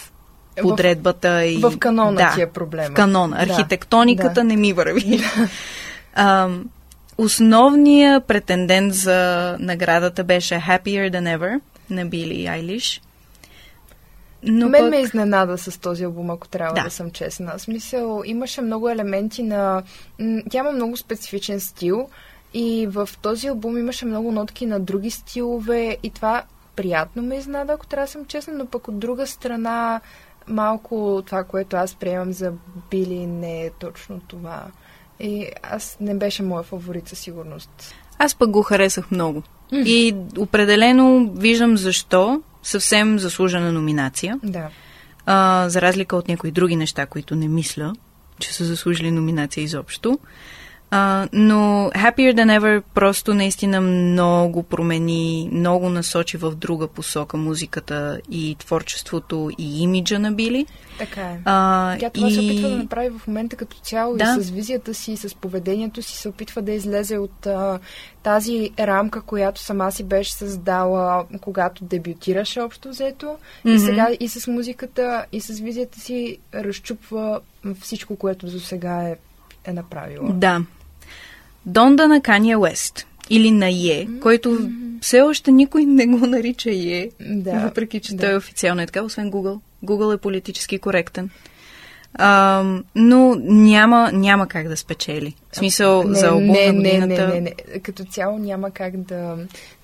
[0.62, 1.56] подредбата и...
[1.56, 2.90] В канона да, ти е проблема.
[2.90, 3.36] В канона.
[3.40, 4.44] Архитектониката Да.
[4.44, 5.20] не ми върви.
[6.14, 6.64] Ам,
[7.18, 13.00] основният претендент за наградата беше Happier Than Ever на Били Айлиш.
[14.42, 14.90] Но Мен пък...
[14.90, 16.90] ме изненада с този албум, ако трябва да, Да.
[16.90, 17.52] съм честна.
[17.58, 19.82] В смисъл, имаше много елементи на...
[20.50, 22.08] Тя има много специфичен стил
[22.54, 26.42] и в този албум имаше много нотки на други стилове и това
[26.80, 30.00] приятно ме изненада, ако трябва да съм честна, но пък от друга страна
[30.48, 32.52] малко това, което аз приемам за
[32.90, 34.62] Били не е точно това.
[35.20, 37.94] И аз не беше моя фаворит със сигурност.
[38.18, 39.42] Аз пък го харесах много.
[39.72, 42.42] И определено виждам защо.
[42.62, 44.40] Съвсем заслужена номинация.
[44.42, 44.68] Да.
[45.26, 47.92] А, за разлика от някои други неща, които не мисля,
[48.38, 50.18] че са заслужили номинация изобщо.
[50.92, 58.20] А, но Happier Than Ever просто наистина много промени, много насочи в друга посока музиката
[58.30, 60.66] и творчеството и имиджа на Били.
[60.98, 61.38] Така е.
[61.44, 62.32] А, Тя това и...
[62.32, 64.36] се опитва да направи в момента като цяло Да.
[64.38, 67.78] и с визията си, и с поведението си се опитва да излезе от а,
[68.22, 73.36] тази рамка, която сама си беше създала, когато дебютираше общо взето.
[73.64, 73.78] И Мгм.
[73.78, 77.40] сега и с музиката, и с визията си разчупва
[77.80, 79.16] всичко, което до сега е,
[79.64, 80.32] е направила.
[80.32, 80.62] Да.
[81.66, 83.06] Донда на Кания Уест.
[83.30, 84.58] Или на Е, който
[85.00, 88.26] все още никой не го нарича Е, Да, въпреки че да.
[88.26, 89.60] той официално е така, освен Google.
[89.84, 91.30] Google е политически коректен.
[92.14, 95.34] А, но няма, няма как да спечели.
[95.52, 97.28] В смисъл, не, за албум не, на не, годината...
[97.28, 97.80] не, не, не.
[97.80, 99.36] Като цяло няма как да...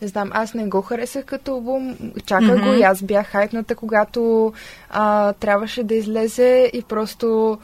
[0.02, 1.96] Не знам, аз не го харесах като албум.
[2.26, 2.78] Чаках го Мгм.
[2.78, 4.52] и аз бях хайпната, когато
[4.90, 7.58] а, трябваше да излезе и просто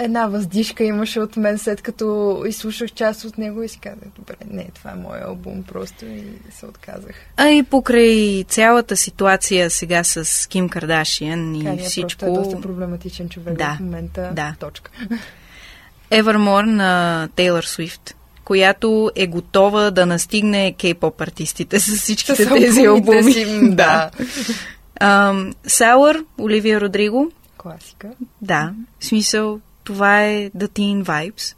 [0.00, 2.04] една въздишка имаше от мен, след като
[2.46, 6.24] изслушах част от него и си казах, добре, не, това е моят албум просто и
[6.50, 7.14] се отказах.
[7.36, 12.18] А и покрай цялата ситуация сега с Ким Кардашиан и Кания всичко...
[12.18, 14.30] просто е доста проблематичен човек Да, в момента.
[14.32, 14.54] да.
[14.60, 14.90] Точка.
[16.10, 22.84] Evermore на Тейлър Свифт, която е готова да настигне кей-поп артистите с всичките С тези
[22.84, 23.32] албуми.
[23.32, 24.10] си, да.
[25.66, 28.10] Sour, Оливия Родриго, Класика.
[28.42, 31.54] да, в смисъл, това е The Teen Vibes.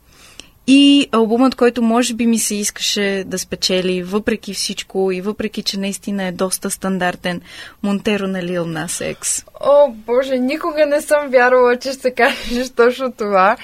[0.66, 5.78] И албумът, който може би ми се искаше да спечели, въпреки всичко и въпреки, че
[5.78, 7.40] наистина е доста стандартен,
[7.82, 9.44] Монтеро на Lil Nas X.
[9.60, 13.56] О, боже, никога не съм вярвала, че ще кажеш точно това.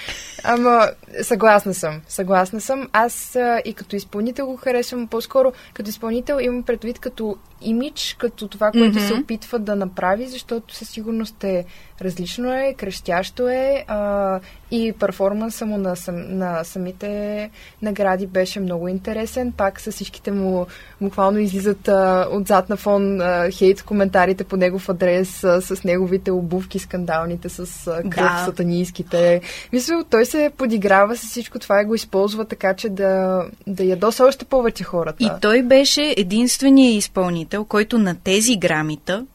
[0.45, 0.89] Ама,
[1.23, 2.01] Съгласна съм.
[2.09, 2.89] Съгласна съм.
[2.93, 5.09] Аз а, и като изпълнител го харесвам.
[5.09, 9.09] По-скоро като изпълнител имам предвид като имидж, като това, което mm-hmm.
[9.09, 11.65] се опитва да направи, защото със сигурност е
[12.01, 14.41] различно е, крещящо е а,
[14.71, 17.51] и перформанса му на, сам, на самите
[17.83, 19.53] награди беше много интересен.
[19.53, 20.67] Пак с всичките му
[21.01, 26.31] буквално излизат а, отзад на фон а, хейт коментарите по негов адрес а, с неговите
[26.31, 28.43] обувки скандалните, с а, кръв да.
[28.45, 29.41] сатанийските.
[29.73, 30.51] Мисля, той се
[30.99, 35.25] подиграва с всичко това и го използва така, че да, да ядоса още повече хората.
[35.25, 39.27] И той беше единственият изпълнител, който на тези грамита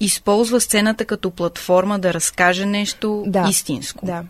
[0.00, 3.46] използва сцената като платформа да разкаже нещо да.
[3.50, 4.06] истинско.
[4.06, 4.24] Да.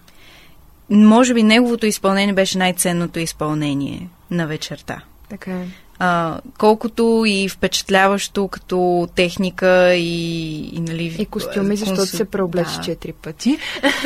[0.91, 5.03] Може би неговото изпълнение беше най-ценното изпълнение на вечерта.
[5.29, 5.67] Така е.
[5.99, 11.17] А, колкото и впечатляващо като техника и, и нали...
[11.19, 12.17] И костюми, защото консу...
[12.17, 12.83] се преоблече да.
[12.83, 13.59] четири пъти.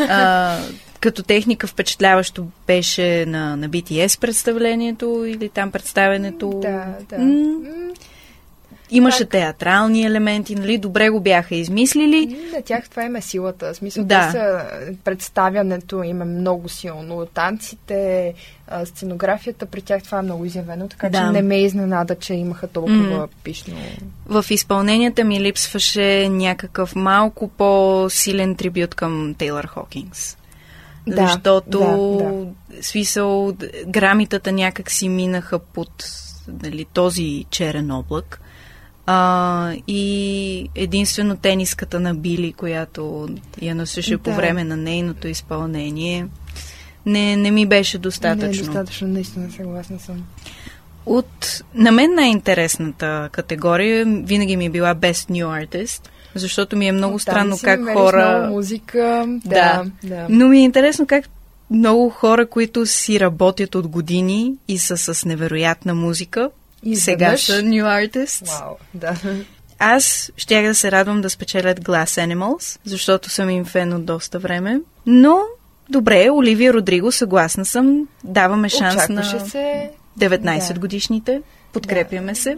[0.09, 0.59] А,
[1.01, 6.51] като техника впечатляващо беше на, на BTS представлението или там представенето.
[6.51, 7.19] Да, да.
[7.19, 7.93] М-
[8.91, 9.29] Имаше так.
[9.29, 10.79] театрални елементи, нали?
[10.79, 12.39] Добре го бяха измислили.
[12.57, 13.73] На тях това има силата.
[13.73, 14.31] В смисъл, да.
[14.31, 14.65] са,
[15.05, 17.27] представянето им е много силно.
[17.27, 18.35] Танците,
[18.85, 21.19] сценографията при тях това е много изявено, така да.
[21.19, 23.29] че не ме изненада, че имаха толкова mm.
[23.43, 23.75] пишно.
[24.27, 30.37] В изпълненията ми липсваше някакъв малко по-силен трибют към Тейлър Хокингс.
[31.07, 31.79] Да, защото
[32.19, 32.83] да, да.
[32.83, 33.53] смисъл
[33.87, 36.05] грамитата някак си минаха под
[36.63, 38.41] нали, този черен облак.
[39.07, 43.29] А, и единствено тениската на Били, която
[43.63, 44.23] я носеше да.
[44.23, 46.29] по време на нейното изпълнение,
[47.07, 48.49] не, не ми беше достатъчно.
[48.49, 50.25] Не е достатъчно, наистина съгласна съм.
[51.07, 56.09] От, на мен най-интересната категория винаги ми е била Best New Artist,
[56.39, 58.39] защото ми е много Там странно как хора...
[58.39, 60.27] Много музика, да, да, да.
[60.29, 61.29] Но ми е интересно как
[61.71, 66.51] много хора, които си работят от години и са с невероятна музика,
[66.83, 68.61] и сега са New Artists.
[68.61, 69.15] Вау, да.
[69.79, 74.39] Аз щях да се радвам да спечелят Glass Animals, защото съм им фен от доста
[74.39, 74.81] време.
[75.07, 75.39] Но,
[75.91, 78.09] добре, Оливия Родриго, съгласна съм.
[78.25, 79.91] Даваме шанс Очакваше на се...
[80.19, 80.81] 19 да.
[80.81, 81.43] годишните.
[81.73, 82.39] Подкрепяме да.
[82.39, 82.57] се.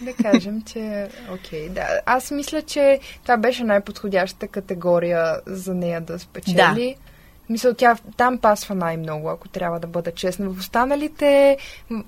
[0.00, 1.68] Да кажем, че окей.
[1.68, 2.00] Okay, да.
[2.06, 6.96] Аз мисля, че това беше най-подходящата категория за нея да спечели.
[6.98, 7.12] Да.
[7.48, 10.48] Мисля, тя там пасва най-много, ако трябва да бъда честна.
[10.48, 11.56] В останалите,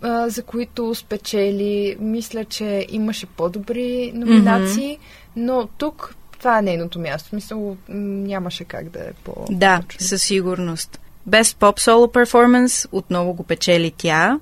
[0.03, 5.37] а, за които спечели, мисля, че имаше по-добри номинации, mm-hmm.
[5.37, 7.35] но тук това е нейното място.
[7.35, 11.01] Мисля, нямаше как да е по Да, със сигурност.
[11.29, 14.39] Best Pop Solo Performance отново го печели тя.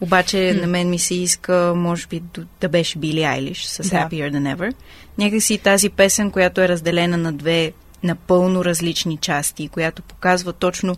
[0.00, 0.60] Обаче mm.
[0.60, 2.22] на мен ми се иска, може би,
[2.60, 3.96] да беше Били Айлиш с да.
[3.96, 4.74] Happier Than Ever.
[5.18, 10.96] Някакси тази песен, която е разделена на две напълно различни части, която показва точно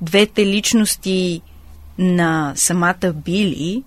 [0.00, 1.42] двете личности
[1.98, 3.82] на самата Били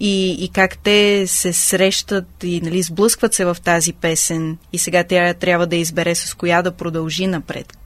[0.00, 5.04] и, и как те се срещат и нали, сблъскват се в тази песен и сега
[5.04, 7.78] тя трябва да избере с коя да продължи напред.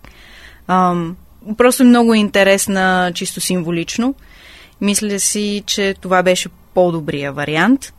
[0.69, 1.17] Ам,
[1.57, 4.15] просто много интересна, чисто символично.
[4.81, 7.93] Мисля си, че това беше по-добрия вариант,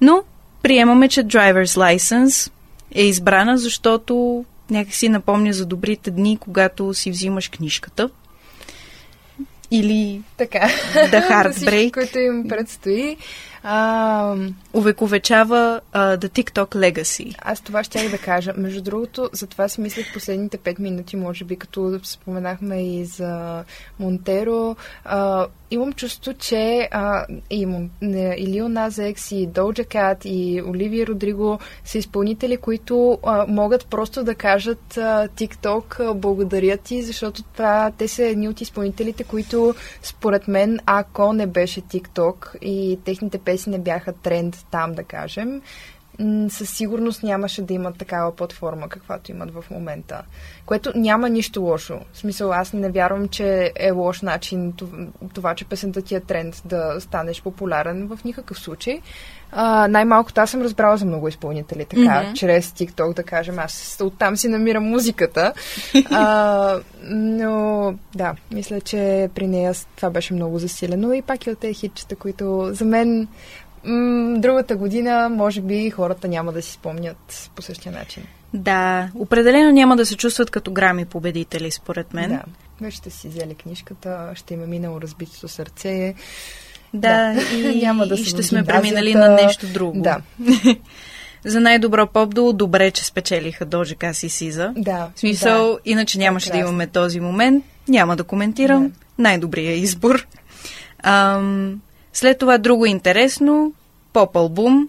[0.00, 0.22] но
[0.62, 2.50] приемаме, че Driver's License
[2.94, 8.10] е избрана, защото някакси напомня за добрите дни, когато си взимаш книжката.
[9.70, 10.68] Или така.
[10.94, 11.92] The Heartbreak.
[11.92, 13.16] което им предстои
[13.64, 14.36] а,
[14.74, 17.34] увековечава а, The TikTok Legacy.
[17.42, 18.52] Аз това ще я да кажа.
[18.56, 23.64] Между другото, за това си мислех последните 5 минути, може би, като споменахме и за
[23.98, 24.76] Монтеро.
[25.04, 27.66] А, имам чувство, че а, и,
[28.02, 33.86] не, и Лил Назекс, и Доджа Кат, и Оливия Родриго са изпълнители, които а, могат
[33.86, 39.74] просто да кажат а, TikTok благодаря ти, защото това, те са едни от изпълнителите, които
[40.02, 45.62] според мен, ако не беше TikTok и техните 5 наистина бяха тренд там, да кажем.
[46.48, 50.22] Със сигурност нямаше да имат такава платформа, каквато имат в момента.
[50.66, 52.00] Което няма нищо лошо.
[52.12, 54.74] В смисъл, аз не вярвам, че е лош начин
[55.34, 59.00] това, че песента ти е тренд да станеш популярен в никакъв случай.
[59.56, 62.32] А, най-малкото аз съм разбрала за много изпълнители, така, mm-hmm.
[62.34, 63.58] чрез TikTok, да кажем.
[63.58, 65.52] Аз оттам си намирам музиката.
[66.10, 66.78] а,
[67.10, 71.74] но, да, мисля, че при нея това беше много засилено и пак и от тези
[71.74, 73.28] хитчета, които за мен
[73.84, 78.22] м- другата година, може би, хората няма да си спомнят по същия начин.
[78.54, 82.30] Да, определено няма да се чувстват като грами победители, според мен.
[82.30, 82.42] Да,
[82.80, 86.14] вече ще си взели книжката, ще им е минало разбитото сърце.
[86.94, 87.56] Да, да.
[87.56, 90.00] и, няма да и ще сме преминали на нещо друго.
[90.02, 90.18] Да.
[91.44, 94.72] За най-добро поп-дуо, добре, че спечелиха Дожи Каси Сиза.
[94.76, 95.10] Да.
[95.14, 95.78] В смисъл, да.
[95.84, 96.66] иначе нямаше Прекрасно.
[96.66, 97.64] да имаме този момент.
[97.88, 98.82] Няма да коментирам.
[98.82, 98.90] Не.
[99.18, 100.26] Най-добрият избор.
[101.02, 101.80] Ам,
[102.14, 103.72] след това друго интересно,
[104.12, 104.88] поп-албум.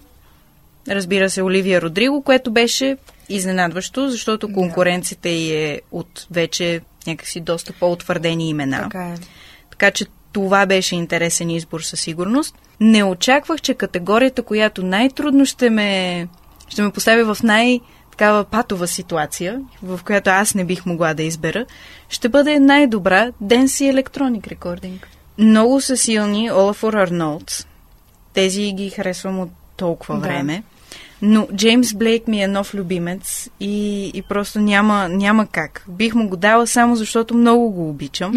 [0.88, 2.96] Разбира се, Оливия Родриго, което беше
[3.28, 8.82] изненадващо, защото конкуренцията й е от вече някакси доста по-утвърдени имена.
[8.82, 9.14] Така е.
[9.70, 12.54] Така че това беше интересен избор със сигурност.
[12.80, 16.28] Не очаквах, че категорията, която най-трудно ще ме,
[16.68, 21.22] ще ме постави в най- такава патова ситуация, в която аз не бих могла да
[21.22, 21.66] избера,
[22.08, 25.15] ще бъде най-добра Dance и Electronic Recording.
[25.38, 27.66] Много са силни Олафор Арнолдс.
[28.32, 30.20] Тези ги харесвам от толкова Да.
[30.20, 30.62] време.
[31.22, 35.84] Но Джеймс Блейк ми е нов любимец и, и просто няма, няма как.
[35.88, 38.32] Бих му го дала само защото много го обичам.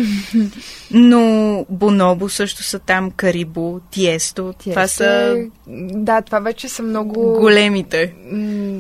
[0.92, 1.22] Но
[1.70, 4.54] Бонобо също са там, Карибо, Тиесто.
[4.60, 5.36] Тия Това са
[5.94, 8.14] Да, това вече са много големите.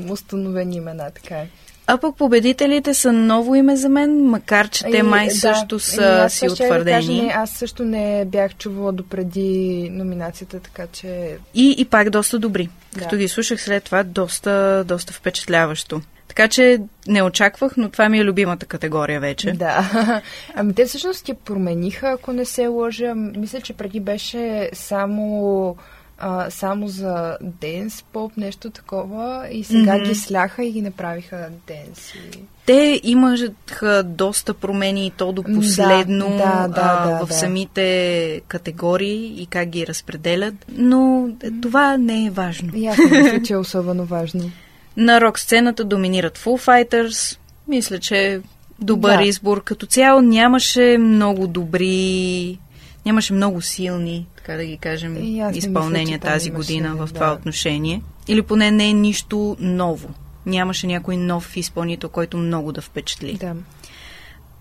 [0.09, 1.47] установени имена, така е.
[1.91, 5.75] А пък победителите са ново име за мен, макар че те И, май да, също
[5.75, 7.07] и са аз си щях да утвърдени.
[7.07, 11.37] кажа, не, аз също не бях чувала допреди номинацията, така че...
[11.53, 12.69] И, и пак доста добри.
[12.93, 12.99] Да.
[12.99, 16.01] Като ги слушах след това, доста, доста впечатляващо.
[16.27, 19.51] Така че не очаквах, но това ми е любимата категория вече.
[19.51, 20.21] Да.
[20.55, 23.15] Ами те всъщност я промениха, ако не се лъжа.
[23.15, 25.75] Мисля, че преди беше само,
[26.19, 29.47] а, само за денс, поп, нещо такова.
[29.51, 30.03] И сега Мгм.
[30.03, 32.13] ги сляха и ги направиха денс.
[32.15, 32.39] И...
[32.65, 37.33] Те имаха доста промени и то до да, последно да, да, а, да, в да.
[37.33, 40.53] самите категории и как ги разпределят.
[40.77, 42.71] Но е, това не е важно.
[42.73, 44.51] Не мисля, че е особено важно.
[44.97, 47.37] На рок сцената доминират Full Fighters.
[47.67, 48.39] Мисля, че е
[48.79, 49.23] добър Да.
[49.23, 49.63] избор.
[49.63, 52.59] Като цяло нямаше много добри,
[53.05, 55.17] нямаше много силни, така да ги кажем,
[55.53, 57.13] изпълнения тази имаше, година в да.
[57.13, 58.01] това отношение.
[58.27, 60.09] Или поне не е нищо ново.
[60.45, 63.33] Нямаше някой нов изпълнител, който много да впечатли.
[63.33, 63.55] Да.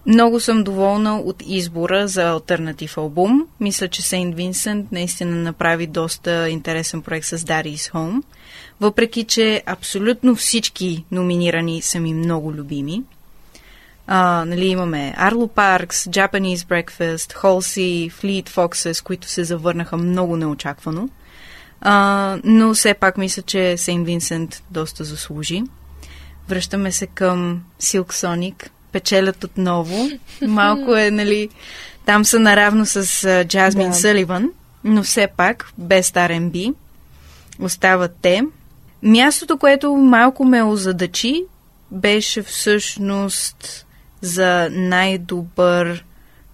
[0.06, 3.46] Много съм доволна от избора за альтернатив албум.
[3.60, 8.22] Мисля, че Сейнт Винсент наистина направи доста интересен проект с Darius Home.
[8.80, 13.02] Въпреки, че абсолютно всички номинирани са ми много любими.
[14.10, 21.08] А, нали, имаме Arlo Parks, Japanese Breakfast, Halsey, Fleet Foxes, които се завърнаха много неочаквано.
[21.80, 25.62] А, но все пак мисля, че Сейнт Винсент доста заслужи.
[26.48, 28.68] Връщаме се към Silk Sonic.
[28.92, 30.08] Печелят отново.
[30.46, 31.48] Малко е, нали,
[32.06, 33.96] там са наравно с Джазмин Да.
[33.96, 34.50] Съливан,
[34.84, 36.74] но все пак без R&B.
[37.60, 38.42] Остават те.
[39.02, 41.44] Мястото, което малко ме озадачи,
[41.90, 43.86] беше всъщност
[44.22, 46.04] за най-добър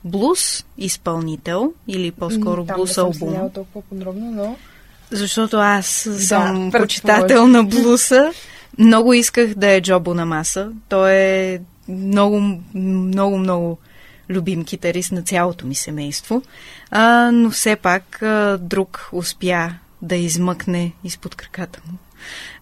[0.04, 3.50] блуз изпълнител или по-скоро Там блуз не съм албум.
[3.54, 4.56] толкова подробно, но...
[5.10, 6.72] Защото аз съм предположих.
[6.72, 8.32] почитател на блуса.
[8.78, 10.70] Много исках да е Джо Бонамаса.
[10.88, 13.78] Той е много, много, много
[14.30, 16.42] любим китарист на цялото ми семейство.
[16.90, 21.98] А, но все пак а, друг успя да измъкне изпод краката му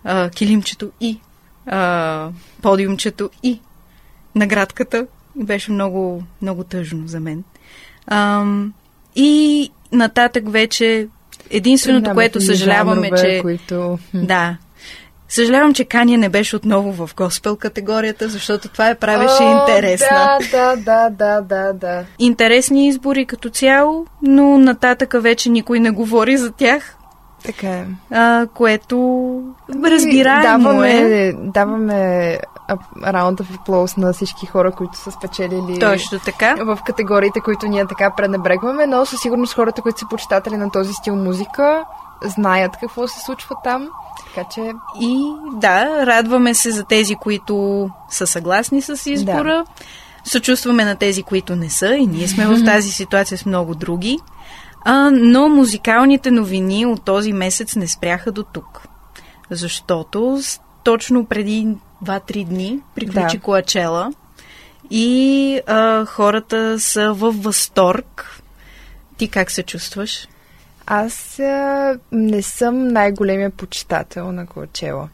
[0.04, 1.20] а, килимчето и
[1.66, 2.28] а,
[2.62, 3.60] подиумчето и
[4.34, 5.06] наградката.
[5.36, 7.44] Беше много, много тъжно за мен.
[8.06, 8.72] Ам,
[9.16, 11.08] и нататък вече
[11.50, 13.42] единственото, Преминаваме което съжаляваме, жанрове, че...
[13.42, 13.98] Които...
[14.14, 14.56] Да.
[15.28, 20.38] Съжалявам, че Кания не беше отново в госпел категорията, защото това я правеше О, интересна.
[20.52, 22.04] Да, да, да, да, да, да.
[22.18, 26.96] Интересни избори като цяло, но нататъка вече никой не говори за тях,
[27.44, 27.86] Така е.
[28.10, 29.40] а, което
[29.84, 31.32] разбираемо даваме, е.
[31.32, 32.38] Даваме
[33.06, 36.54] раунд of applause на всички хора, които са спечелили Точно така.
[36.64, 40.92] в категориите, които ние така пренебрегваме, но със сигурност хората, които са почитатели на този
[40.92, 41.84] стил музика,
[42.24, 43.88] знаят какво се случва там.
[44.34, 49.64] Така че, И да, радваме се за тези, които са съгласни с избора.
[50.24, 51.94] Съчувстваме на тези, които не са.
[51.94, 54.18] И ние сме в тази ситуация с много други.
[54.84, 58.82] А, но музикалните новини от този месец не спряха до тук.
[59.50, 60.40] Защото
[60.84, 61.68] точно преди
[62.04, 63.42] 2-3 дни приключи Да.
[63.42, 64.12] Коачела
[64.90, 68.40] и а, хората са във възторг.
[69.16, 70.28] Ти как се чувстваш?
[70.86, 75.08] аз а, не съм най-големия почитател на Коачела.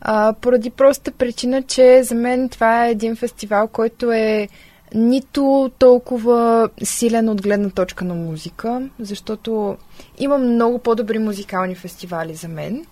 [0.00, 4.48] А, поради простата причина, че за мен това е един фестивал, който е
[4.94, 9.76] нито толкова силен от гледна точка на музика, защото
[10.18, 12.86] има много по-добри музикални фестивали за мен.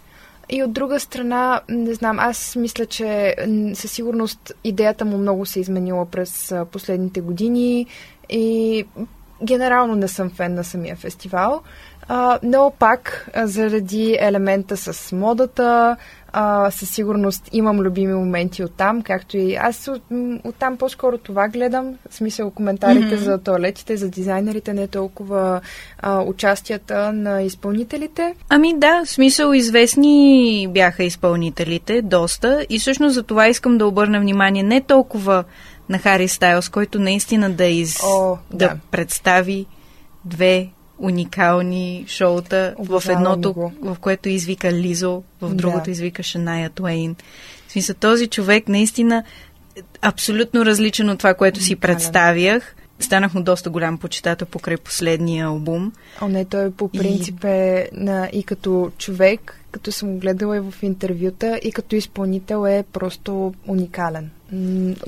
[0.50, 3.34] И от друга страна, не знам, аз мисля, че
[3.74, 7.86] със сигурност идеята му много се е изменила през последните години
[8.28, 8.84] и
[9.42, 11.62] генерално не съм фен на самия фестивал.
[12.08, 15.96] А, но пак, заради елемента с модата,
[16.32, 20.02] а, със сигурност имам любими моменти от там, както и аз от,
[20.44, 21.94] от там по-скоро това гледам.
[22.10, 23.24] В смисъл коментарите mm-hmm.
[23.24, 25.60] за туалетите, за дизайнерите, не толкова
[25.98, 28.34] а, участията на изпълнителите.
[28.48, 32.66] Ами да, в смисъл известни бяха изпълнителите, доста.
[32.68, 35.44] И всъщност за това искам да обърна внимание не толкова
[35.88, 38.56] на Хари Стайлс, който наистина да, из, О, да.
[38.56, 39.66] да представи
[40.24, 40.68] две
[40.98, 43.72] уникални шоута в едното, го.
[43.82, 45.90] в което извика Лизо, в другото да.
[45.90, 47.16] извика Шаная Туейн.
[47.68, 49.24] В смисъл, този човек наистина
[50.02, 52.74] абсолютно различен от това, което си представях.
[53.00, 55.92] Станах му доста голям почитател покрай последния албум.
[56.20, 57.46] О, не, той по принцип и...
[57.46, 62.84] е на, и като човек, като съм гледала и в интервюта, и като изпълнител е
[62.92, 64.30] просто уникален.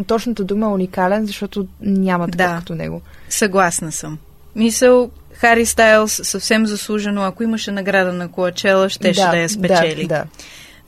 [0.07, 3.01] Точната дума е уникален, защото няма така да, като него.
[3.29, 4.19] Съгласна съм.
[4.57, 5.11] Мисъл,
[5.41, 10.07] Хари Стайлс съвсем заслужено, ако имаше награда на Коачела, щеше да, да я спечели.
[10.07, 10.25] Да, да.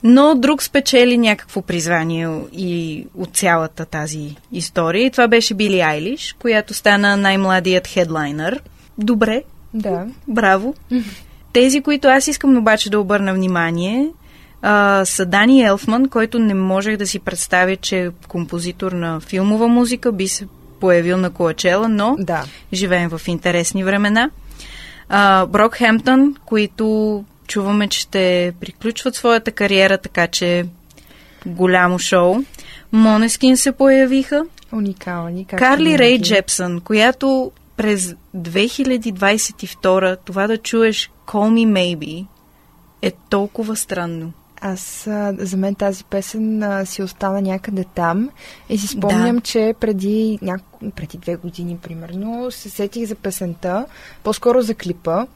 [0.03, 5.05] Но друг спечели някакво призвание и от цялата тази история.
[5.05, 8.61] И това беше Били Айлиш, която стана най-младият хедлайнер.
[8.97, 9.43] Добре.
[9.73, 10.05] Да.
[10.27, 10.75] Браво.
[11.53, 14.09] Тези, които аз искам обаче да обърна внимание,
[14.61, 20.11] а, са Дани Елфман, който не можех да си представя, че композитор на филмова музика,
[20.11, 20.47] би се
[20.79, 22.43] появил на Коачела, но да.
[22.73, 24.29] живеем в интересни времена.
[25.15, 30.65] А, Брок Хемптън, които чуваме, че ще приключват своята кариера, така че
[31.45, 32.35] голямо шоу.
[32.91, 34.45] Монескин се появиха.
[34.71, 35.45] Уникални.
[35.45, 42.25] Карли Рей Джепсън, която през 2022 това да чуеш Call Me Maybe
[43.01, 44.33] е толкова странно.
[44.65, 48.29] Аз, а, за мен тази песен а, си остана някъде там
[48.69, 49.41] и си спомням, да.
[49.41, 50.91] че преди, няко...
[50.95, 53.85] преди две години, примерно, се сетих за песента,
[54.23, 55.27] по-скоро за клипа mm-hmm.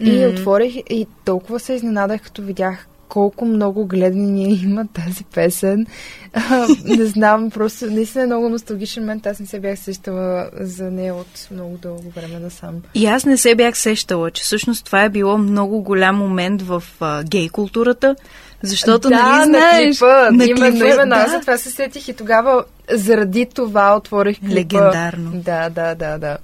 [0.00, 5.86] и отворих и толкова се изненадах, като видях колко много гледания има тази песен.
[6.32, 9.26] А, не знам, просто наистина е много носталгичен момент.
[9.26, 12.74] Аз не се бях сещала за нея от много дълго време насам.
[12.94, 16.82] И аз не се бях сещала, че всъщност това е било много голям момент в
[17.00, 18.16] а, гей културата,
[18.62, 21.20] защото, да, нали, знаеш, на клипа, на именно, клипа, именно, да.
[21.20, 24.54] аз за това се сетих и тогава заради това отворих клипа.
[24.54, 25.30] Легендарно.
[25.34, 26.38] Да, да, да, да.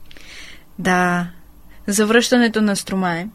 [0.78, 1.26] Да.
[1.86, 3.28] Завръщането на Стромае.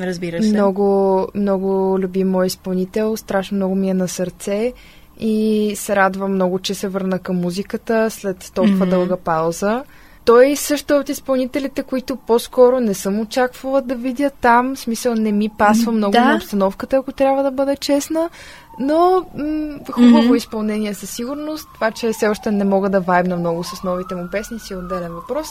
[0.00, 0.48] Разбира се.
[0.48, 4.72] Много, много любим мой изпълнител, страшно много ми е на сърце
[5.20, 8.90] и се радвам много, че се върна към музиката след толкова mm-hmm.
[8.90, 9.84] дълга пауза.
[10.24, 14.74] Той също е от изпълнителите, които по-скоро не съм очаквала да видя там.
[14.76, 16.24] В смисъл не ми пасва много да.
[16.24, 18.30] на обстановката, ако трябва да бъда честна.
[18.78, 20.36] Но м- хубаво mm-hmm.
[20.36, 21.68] изпълнение със сигурност.
[21.74, 24.76] Това, че все още не мога да вайбна много с новите му песни, си е
[24.76, 25.48] отделен въпрос.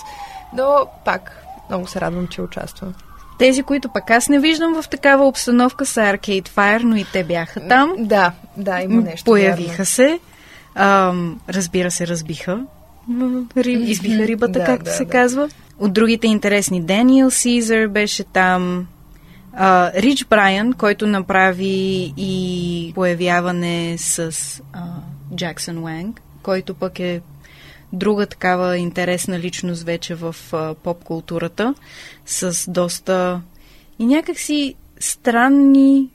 [0.53, 1.32] Но пак
[1.69, 2.93] много се радвам, че участвам.
[3.39, 7.24] Тези, които пък аз не виждам в такава обстановка са Arcade Fire, но и те
[7.24, 7.93] бяха там.
[7.97, 9.26] Да, да, има нещо.
[9.26, 9.86] Появиха вярно.
[9.86, 10.19] се.
[10.76, 12.59] Ам, разбира се, разбиха.
[13.57, 15.11] Риб, избиха рибата, да, както да, се да.
[15.11, 15.49] казва.
[15.79, 18.87] От другите интересни, Даниел Сизър беше там.
[19.59, 24.31] Uh, Рич Брайан, който направи и появяване с
[25.35, 27.21] Джаксън uh, Уанг, който пък е
[27.93, 31.73] друга такава интересна личност вече в uh, поп-културата,
[32.25, 33.41] с доста
[33.99, 36.09] и някакси странни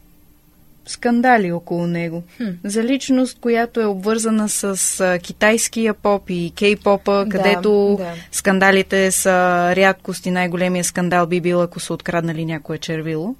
[0.88, 2.22] скандали около него.
[2.36, 2.44] Хм.
[2.64, 8.12] За личност, която е обвързана с а, китайския поп и кей-попа, да, където да.
[8.32, 9.32] скандалите са
[9.76, 13.34] рядкост и най-големия скандал би бил, ако са откраднали някое червило.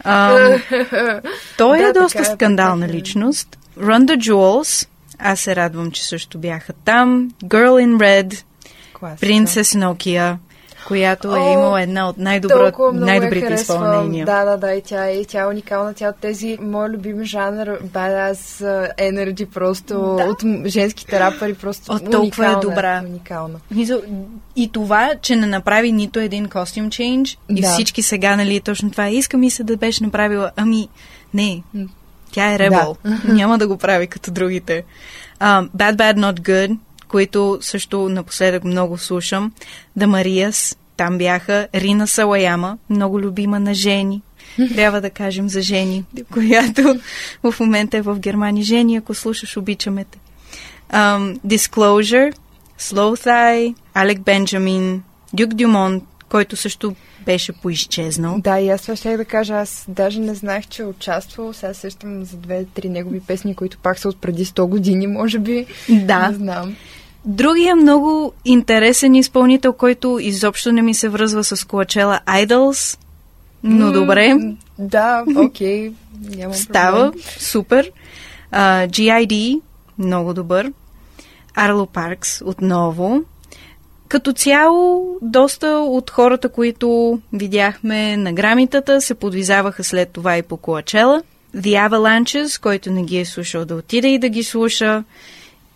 [0.00, 0.38] А,
[1.58, 2.96] той е да, доста така, е, скандална така.
[2.96, 3.00] Е.
[3.00, 3.58] личност.
[3.78, 7.30] Run the Jewels, аз се радвам, че също бяха там.
[7.44, 8.42] Girl in Red,
[9.00, 10.36] Princess Nokia
[10.86, 14.26] която е имала една от най-добро, най-добрите изпълнения.
[14.26, 15.94] Да, да, да, и тя, и тя е уникална.
[15.94, 18.64] Тя от тези, мой любим жанр, badass
[18.98, 20.24] energy, просто да.
[20.24, 23.02] от женските рапъри, просто от толкова е добра.
[23.08, 23.58] Уникална.
[24.56, 27.68] И това, че не направи нито един костюм чейндж, и да.
[27.68, 30.88] всички сега, нали, точно това, иска ми се да беше направила, ами,
[31.34, 31.62] не,
[32.32, 32.96] тя е ребел.
[33.04, 33.34] Да.
[33.34, 34.84] Няма да го прави като другите.
[35.40, 36.76] Um, bad, Bad, Not Good
[37.08, 39.52] които също напоследък много слушам.
[39.96, 44.22] Да Мариас, там бяха Рина Салаяма, много любима на жени.
[44.74, 47.00] Трябва да кажем за жени, която
[47.42, 48.64] в момента е в Германия.
[48.64, 50.18] Жени, ако слушаш, обичаме те.
[50.92, 52.34] Um, Disclosure,
[52.80, 55.02] Slow Thigh, Алек Бенджамин,
[55.32, 56.94] Дюк Дюмон, който също
[57.24, 58.38] беше поизчезнал.
[58.38, 59.54] Да, и аз това ще да кажа.
[59.54, 61.52] Аз даже не знаех, че е участвал.
[61.52, 65.66] Сега сещам за две-три негови песни, които пак са от преди 100 години, може би.
[65.88, 66.28] Да.
[66.28, 66.76] Не знам.
[67.24, 72.98] Другия много интересен изпълнител, който изобщо не ми се връзва с Коачела Idols,
[73.62, 74.34] но добре.
[74.78, 75.90] Да, окей.
[75.90, 76.52] Okay.
[76.52, 77.90] Става супер.
[78.52, 79.60] Uh, GID,
[79.98, 80.72] много добър.
[81.54, 83.22] Арло Паркс, отново.
[84.14, 90.56] Като цяло, доста от хората, които видяхме на грамитата, се подвизаваха след това и по
[90.56, 91.22] Коачела.
[91.56, 95.04] The Avalanches, който не ги е слушал да отиде и да ги слуша.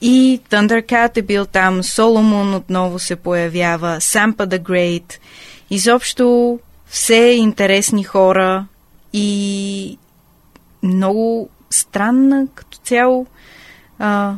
[0.01, 5.15] И Thundercat е бил там, Соломон отново се появява, Сампа the Great.
[5.71, 8.67] Изобщо все интересни хора
[9.13, 9.99] и
[10.83, 13.27] много странна като цяло,
[13.99, 14.35] а,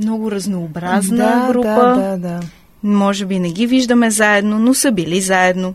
[0.00, 1.94] много разнообразна да, група.
[1.94, 2.40] Да, да, да.
[2.86, 5.74] Може би не ги виждаме заедно, но са били заедно.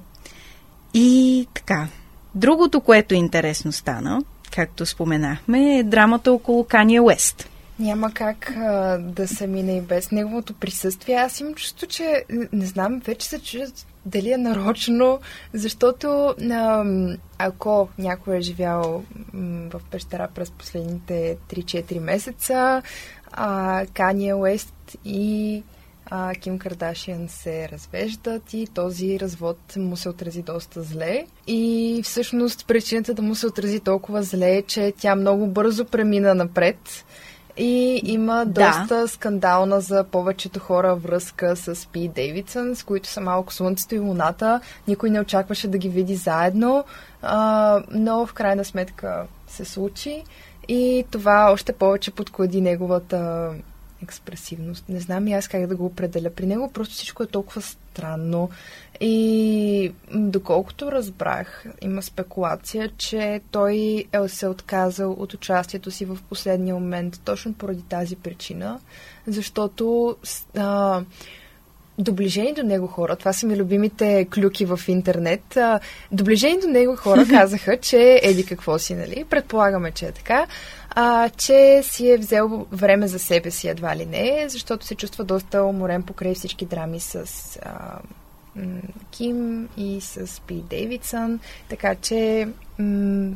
[0.93, 1.88] И така.
[2.36, 7.49] Другото, което интересно стана, както споменахме, е драмата около Кания Уест.
[7.80, 11.16] Няма как а, да се мине и без неговото присъствие.
[11.16, 15.20] Аз имам чувство, че не знам, вече се чуят дали е нарочно,
[15.53, 16.86] защото а,
[17.38, 19.03] ако някой е живял
[19.34, 22.82] м, в пещера през последните 3-4 месеца,
[23.32, 25.64] а, Кания Уест и
[26.14, 31.26] а, Ким Кардашиан се развеждат и този развод му се отрази доста зле.
[31.47, 36.36] И всъщност причината да му се отрази толкова зле е, че тя много бързо премина
[36.36, 37.05] напред
[37.57, 39.07] и има доста да.
[39.07, 44.62] скандална за повечето хора връзка с Пи Дейвидсън, с които са малко Слънцето и Луната.
[44.88, 46.84] Никой не очакваше да ги види заедно,
[47.22, 50.24] а, но в крайна сметка се случи.
[50.68, 53.51] И това още повече подклади неговата
[54.04, 54.89] експресивност.
[54.89, 56.30] Не знам и аз как да го определя.
[56.30, 58.49] При него просто всичко е толкова странно.
[58.99, 66.76] И доколкото разбрах, има спекулация, че той е се отказал от участието си в последния
[66.76, 68.80] момент точно поради тази причина,
[69.28, 70.16] защото
[70.58, 71.04] а,
[71.98, 75.58] доближени до него хора, това са ми любимите клюки в интернет,
[76.12, 79.26] доближени до него хора казаха, че еди какво си, нали?
[79.30, 80.48] Предполагаме, че е така
[80.96, 85.24] а, че си е взел време за себе си едва ли не, защото се чувства
[85.24, 87.26] доста уморен покрай всички драми с
[87.62, 88.00] а,
[89.12, 91.39] Ким и с Пи Дейвидсън,
[91.70, 92.48] така че
[92.80, 93.36] м-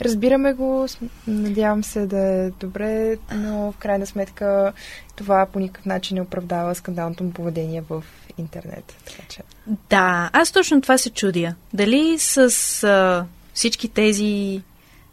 [0.00, 0.86] разбираме го,
[1.26, 4.72] надявам се да е добре, но в крайна сметка
[5.16, 8.04] това по никакъв начин не оправдава скандалното му поведение в
[8.38, 8.96] интернет.
[9.04, 9.42] Така че...
[9.90, 11.54] Да, аз точно това се чудя.
[11.72, 12.38] Дали с
[12.84, 14.62] а, всички тези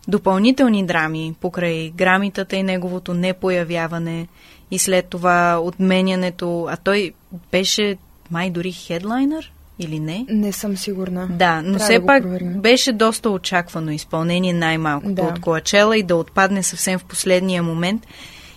[0.07, 4.28] допълнителни драми покрай грамитата и неговото непоявяване
[4.72, 7.13] и след това отменянето, а той
[7.51, 7.97] беше
[8.32, 10.26] май дори хедлайнер или не?
[10.30, 11.28] Не съм сигурна.
[11.32, 12.61] Да, но Трябва все да пак проверим.
[12.61, 15.21] беше доста очаквано изпълнение най-малкото да.
[15.21, 18.07] от Коачела и да отпадне съвсем в последния момент.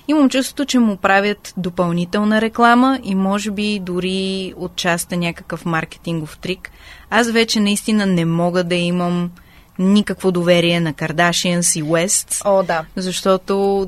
[0.08, 6.70] Имам чувството, че му правят допълнителна реклама и може би дори отчаста някакъв маркетингов трик.
[7.10, 9.30] Аз вече наистина не мога да имам
[9.78, 12.42] никакво доверие на Кардашианс и Уест.
[12.44, 12.84] О, да.
[12.96, 13.86] Защото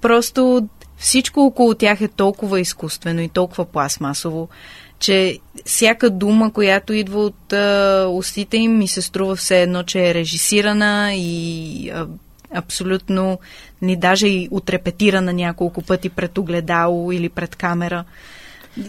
[0.00, 4.48] просто всичко около тях е толкова изкуствено и толкова пластмасово,
[5.04, 10.10] че всяка дума, която идва от а, устите им, ми се струва все едно, че
[10.10, 12.06] е режисирана и а,
[12.54, 13.38] абсолютно
[13.82, 18.04] ни даже и отрепетирана няколко пъти пред огледало или пред камера.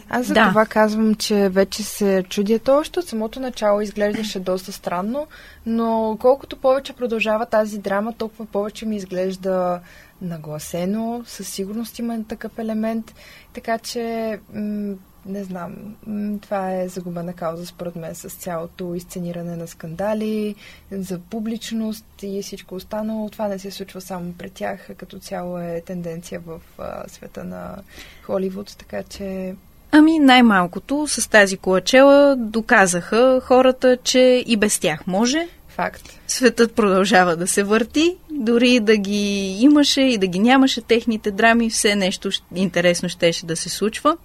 [0.10, 0.50] Аз за да.
[0.50, 2.60] това казвам, че вече се чудя.
[2.60, 5.28] То още от самото начало изглеждаше доста странно,
[5.66, 9.80] но колкото повече продължава тази драма, толкова повече ми изглежда
[10.22, 11.24] нагласено.
[11.26, 13.14] Със сигурност има такъв елемент.
[13.54, 14.96] Така че, м-
[15.26, 15.96] не знам,
[16.42, 20.56] това е загубена кауза според мен с цялото изцениране на скандали,
[20.92, 23.30] за публичност и всичко останало.
[23.30, 27.76] Това не се случва само при тях, като цяло е тенденция в а, света на
[28.24, 29.56] Холивуд, така че
[29.92, 35.48] Ами най-малкото с тази колачела доказаха хората, че и без тях може.
[35.68, 36.20] Факт.
[36.28, 41.70] Светът продължава да се върти, дори да ги имаше и да ги нямаше техните драми,
[41.70, 44.18] все нещо интересно щеше да се случва.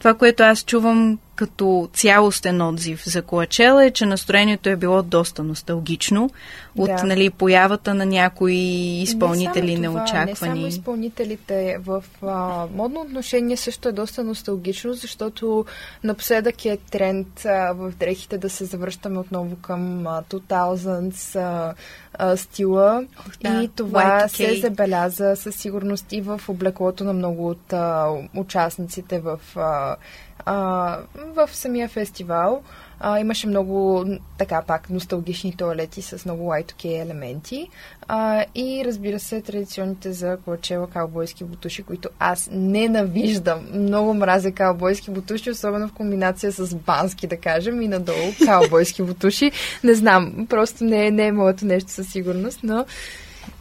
[0.00, 5.44] Това, което аз чувам като цялостен отзив за Коачела е, че настроението е било доста
[5.44, 6.30] носталгично
[6.76, 7.04] от да.
[7.04, 8.54] нали, появата на някои
[9.02, 10.30] изпълнители не неочаквани.
[10.30, 11.78] Не само изпълнителите.
[11.80, 15.64] В а, модно отношение също е доста носталгично, защото
[16.04, 21.74] напоследък е тренд а, в дрехите да се завръщаме отново към а, 2000s а,
[22.14, 23.04] а, стила
[23.42, 24.26] да, и това Y2K.
[24.26, 29.96] се забеляза със сигурност и в облеклото на много от а, участниците в а,
[30.44, 32.62] а, в самия фестивал.
[33.02, 34.04] А, имаше много,
[34.38, 37.68] така пак, носталгични туалети с много Y2K елементи.
[38.08, 43.66] А, и разбира се, традиционните за Коачела каубойски бутуши, които аз ненавиждам.
[43.72, 49.52] Много мразя каубойски бутуши, особено в комбинация с бански, да кажем, и надолу каубойски бутуши.
[49.84, 52.84] Не знам, просто не, не е моето нещо със сигурност, но...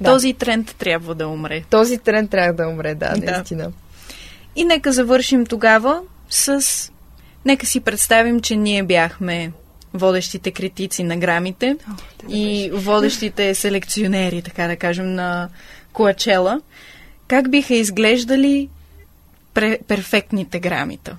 [0.02, 0.12] Да.
[0.12, 1.64] Този тренд трябва да умре.
[1.70, 3.32] Този тренд трябва да умре, да, да.
[3.32, 3.72] наистина.
[4.56, 6.92] И нека завършим тогава с...
[7.46, 9.52] Нека си представим, че ние бяхме
[9.94, 11.94] водещите критици на грамите О,
[12.30, 15.50] и водещите селекционери, така да кажем, на
[15.94, 16.62] Коачела.
[17.28, 18.70] Как биха изглеждали
[19.54, 21.18] пре- перфектните грамита?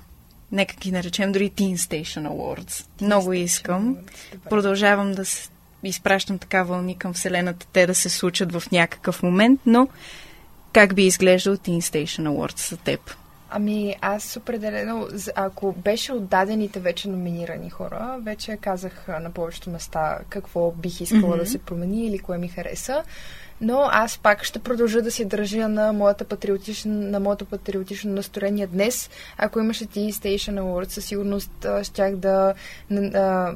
[0.51, 2.69] Нека ги наречем дори Teen Station Awards.
[2.69, 3.95] Teen Много Station искам.
[3.95, 5.49] Awards, Продължавам да се
[5.83, 9.87] изпращам така вълни към Вселената, те да се случат в някакъв момент, но
[10.73, 13.15] как би изглеждал Teen Station Awards за теб?
[13.53, 20.71] Ами аз определено, ако беше отдадените вече номинирани хора, вече казах на повечето места какво
[20.71, 21.39] бих искала mm-hmm.
[21.39, 23.03] да се промени или кое ми хареса.
[23.61, 28.67] Но аз пак ще продължа да се държа на, моята патриотична, на моето патриотично настроение
[28.67, 29.09] днес.
[29.37, 32.53] Ако имаше ти Station Awards, със сигурност щях да
[32.91, 33.53] а,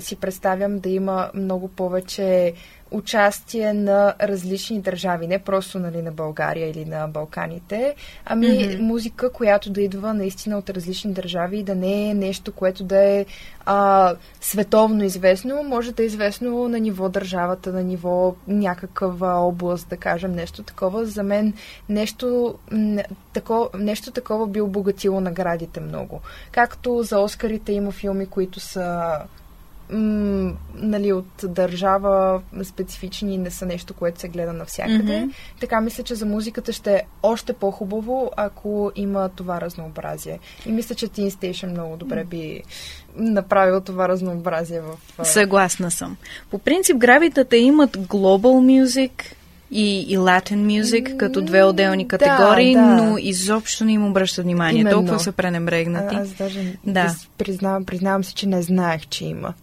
[0.00, 2.52] си представям да има много повече
[2.90, 8.80] участие на различни държави, не просто нали, на България или на Балканите, ами mm-hmm.
[8.80, 13.04] музика, която да идва наистина от различни държави и да не е нещо, което да
[13.04, 13.26] е
[13.66, 19.96] а, световно известно, може да е известно на ниво държавата, на ниво някаква област, да
[19.96, 21.06] кажем, нещо такова.
[21.06, 21.54] За мен
[21.88, 22.54] нещо,
[23.32, 26.20] тако, нещо такова би обогатило наградите много.
[26.52, 29.18] Както за Оскарите има филми, които са
[29.92, 35.12] м- нали, от държава специфични не са нещо, което се гледа навсякъде.
[35.12, 35.32] Mm-hmm.
[35.60, 40.38] Така мисля, че за музиката ще е още по-хубаво, ако има това разнообразие.
[40.66, 42.62] И мисля, че Teen Station много добре би
[43.16, 45.24] направил това разнообразие в...
[45.26, 46.16] Съгласна съм.
[46.50, 49.12] По принцип, гравитата имат Global Music,
[49.70, 52.86] и, и Latin Music като две отделни категории, да, да.
[52.86, 54.80] но изобщо не им обръща внимание.
[54.80, 54.96] Именно.
[54.96, 56.14] Толкова са пренебрегнати.
[56.14, 57.14] А, аз даже да.
[57.38, 59.54] признавам, признавам се, че не знаех, че има.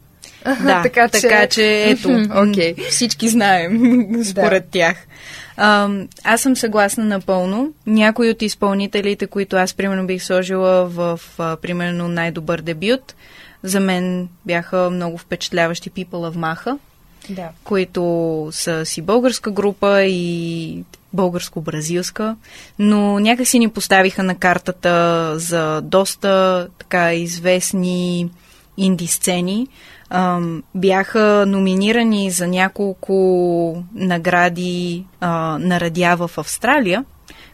[0.45, 1.21] Да, така, че...
[1.21, 2.89] така че ето, okay.
[2.89, 3.79] всички знаем
[4.23, 4.69] според да.
[4.71, 5.07] тях.
[5.57, 5.89] А,
[6.23, 7.73] аз съм съгласна напълно.
[7.87, 13.15] Някои от изпълнителите, които аз примерно бих сложила в а, примерно най-добър дебют,
[13.63, 16.77] за мен бяха много впечатляващи People of Маха,
[17.29, 17.49] да.
[17.63, 20.83] които са си българска група и
[21.15, 22.35] българско-бразилска,
[22.79, 28.29] но някакси ни поставиха на картата за доста така известни
[28.77, 29.67] инди сцени,
[30.75, 37.05] бяха номинирани за няколко награди а, на радиа в Австралия,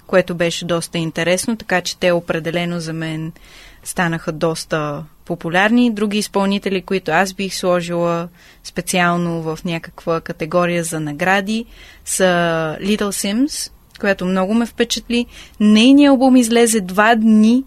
[0.08, 3.32] което беше доста интересно, така че те определено за мен
[3.84, 5.92] станаха доста популярни.
[5.92, 8.28] Други изпълнители, които аз бих сложила
[8.64, 11.66] специално в някаква категория за награди,
[12.06, 12.24] са
[12.82, 15.26] Little Sims, която много ме впечатли.
[15.60, 17.64] Нейният албум излезе два дни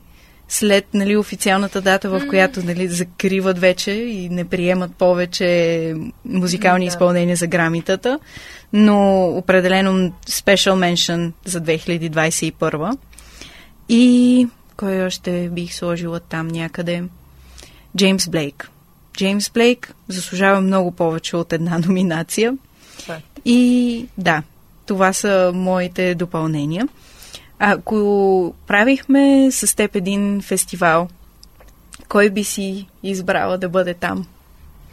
[0.48, 5.94] след нали, официалната дата, в която нали, закриват вече и не приемат повече
[6.24, 6.88] музикални да.
[6.88, 8.18] изпълнения за грамитата,
[8.72, 12.98] но определено special mention за 2021.
[13.88, 17.04] И кой още бих сложила там някъде?
[17.96, 18.70] Джеймс Блейк.
[19.16, 22.56] Джеймс Блейк заслужава много повече от една номинация.
[23.44, 24.42] И да,
[24.86, 26.88] това са моите допълнения.
[27.58, 31.08] Ако правихме с теб един фестивал,
[32.08, 34.26] кой би си избрала да бъде там?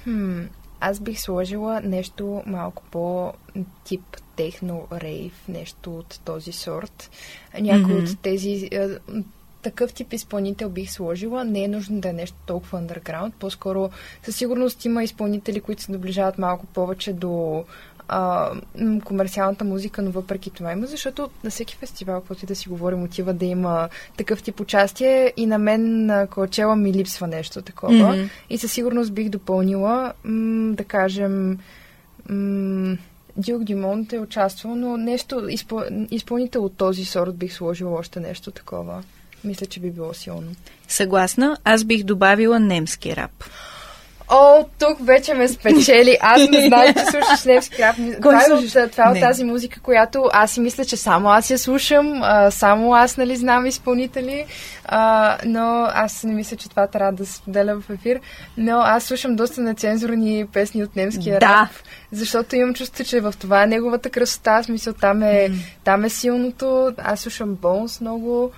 [0.04, 0.42] Хм,
[0.80, 4.02] аз бих сложила нещо малко по-тип
[4.36, 7.10] техно рейв, нещо от този сорт.
[7.60, 8.12] Някой mm-hmm.
[8.12, 8.70] от тези
[9.62, 11.44] такъв тип изпълнител бих сложила.
[11.44, 13.32] Не е нужно да е нещо толкова underground.
[13.40, 13.90] По-скоро
[14.24, 17.64] със сигурност има изпълнители, които се доближават малко повече до
[18.08, 18.52] а,
[19.04, 23.34] комерциалната музика, но въпреки това има, защото на всеки фестивал, който да си говорим, отива
[23.34, 27.94] да има такъв тип участие и на мен на Коачела ми липсва нещо такова.
[27.94, 28.30] Mm-hmm.
[28.50, 31.60] И със сигурност бих допълнила, м- да кажем,
[32.30, 32.98] м-
[33.38, 35.84] Дюк Дюмонт е участвал, но нещо, изпъл...
[36.12, 39.04] изпълнител от този сорт бих сложила още нещо такова.
[39.44, 40.52] Мисля, че би било силно.
[40.88, 41.58] Съгласна.
[41.64, 43.44] Аз бих добавила немски рап.
[44.30, 46.18] О, тук вече ме спечели.
[46.22, 47.96] Аз не знаех, че слушаш немски рап.
[48.22, 51.50] Това е, от, това е от тази музика, която аз си мисля, че само аз
[51.50, 54.46] я слушам, а, само аз, нали, знам изпълнители,
[54.86, 58.20] а, но аз не мисля, че това трябва да се споделя в ефир.
[58.58, 61.46] Но аз слушам доста нецензурни песни от немския да.
[61.46, 61.70] рап,
[62.12, 64.52] защото имам чувство, че в това е неговата красота.
[64.52, 65.56] Аз мисля, там е, mm.
[65.84, 66.94] там е силното.
[66.98, 68.52] Аз слушам Бонс много.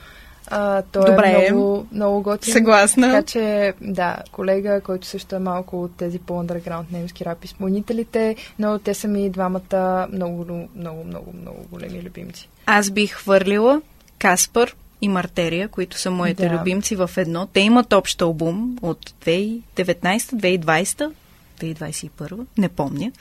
[0.47, 1.45] А, той Добре.
[1.47, 2.53] е много, много готин.
[2.53, 3.07] Съгласна.
[3.11, 8.79] Така че, да, колега, който също е малко от тези по-underground немски рап изпълнителите, но
[8.79, 12.49] те са ми двамата много, много, много, много големи любимци.
[12.65, 13.81] Аз бих хвърлила
[14.19, 16.53] Каспар и Мартерия, които са моите Да.
[16.55, 17.45] любимци в едно.
[17.45, 21.11] Те имат общ албум от 2019-2020,
[21.59, 23.11] 2021, не помня.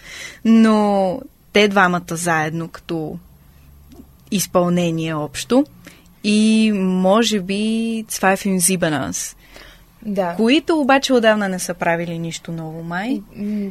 [0.44, 1.20] Но
[1.52, 3.18] те двамата заедно като
[4.30, 5.64] изпълнение общо.
[6.24, 7.64] И може би
[8.08, 9.36] Цвайфин Зибанас,
[10.02, 10.34] Да.
[10.36, 13.22] които обаче отдавна не са правили нищо ново май.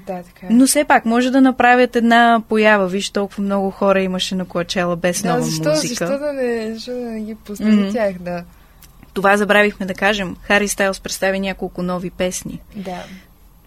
[0.08, 0.50] Да, така е.
[0.50, 2.88] Но все пак може да направят една поява.
[2.88, 6.08] Виж, толкова много хора имаше на Коачела без да, нова защо, музика.
[6.08, 7.82] защо, да не, защо да не ги пуснем Мгм.
[7.82, 8.44] mm тях, да.
[9.14, 10.36] Това забравихме да кажем.
[10.42, 12.62] Хари Стайлс представи няколко нови песни.
[12.76, 13.04] Да.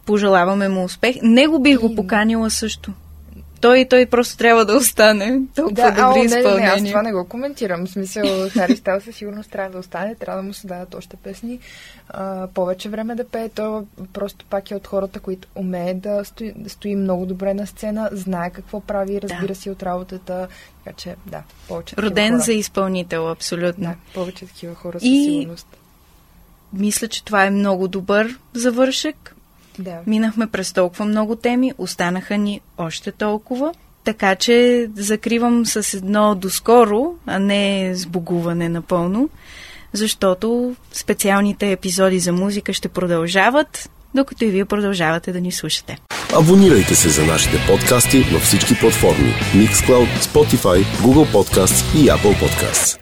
[0.05, 1.17] Пожелаваме му успех.
[1.23, 2.93] Него бих го И- поканила също.
[3.61, 5.41] Той, той просто трябва да остане.
[5.55, 6.85] Толкова Да, добри не, не, не, аз изпълнения.
[6.87, 7.87] това не го коментирам.
[7.87, 11.17] В смисъл, Хари Стайл със сигурност трябва да остане, трябва да му се дадат още
[11.17, 11.59] песни,
[12.09, 13.49] а, повече време да пее.
[13.49, 13.83] Той
[14.13, 18.09] просто пак е от хората, които умее да стои, да стои много добре на сцена,
[18.13, 20.49] знае какво прави, разбира се от работата.
[20.85, 22.41] Така че, да, повече Роден хора.
[22.41, 23.85] за изпълнител, абсолютно.
[23.85, 25.67] Да, повече такива хора със И- сигурност.
[26.73, 29.36] Мисля, че това е много добър завършек.
[29.79, 29.99] Да.
[30.07, 33.73] Минахме през толкова много теми, останаха ни още толкова.
[34.05, 39.29] Така че закривам с едно доскоро, а не сбогуване напълно,
[39.93, 45.99] защото специалните епизоди за музика ще продължават, докато и вие продължавате да ни слушате.
[46.35, 52.99] Абонирайте се за нашите подкасти във всички платформи Mixcloud, Spotify, Google Podcasts и Apple Podcasts.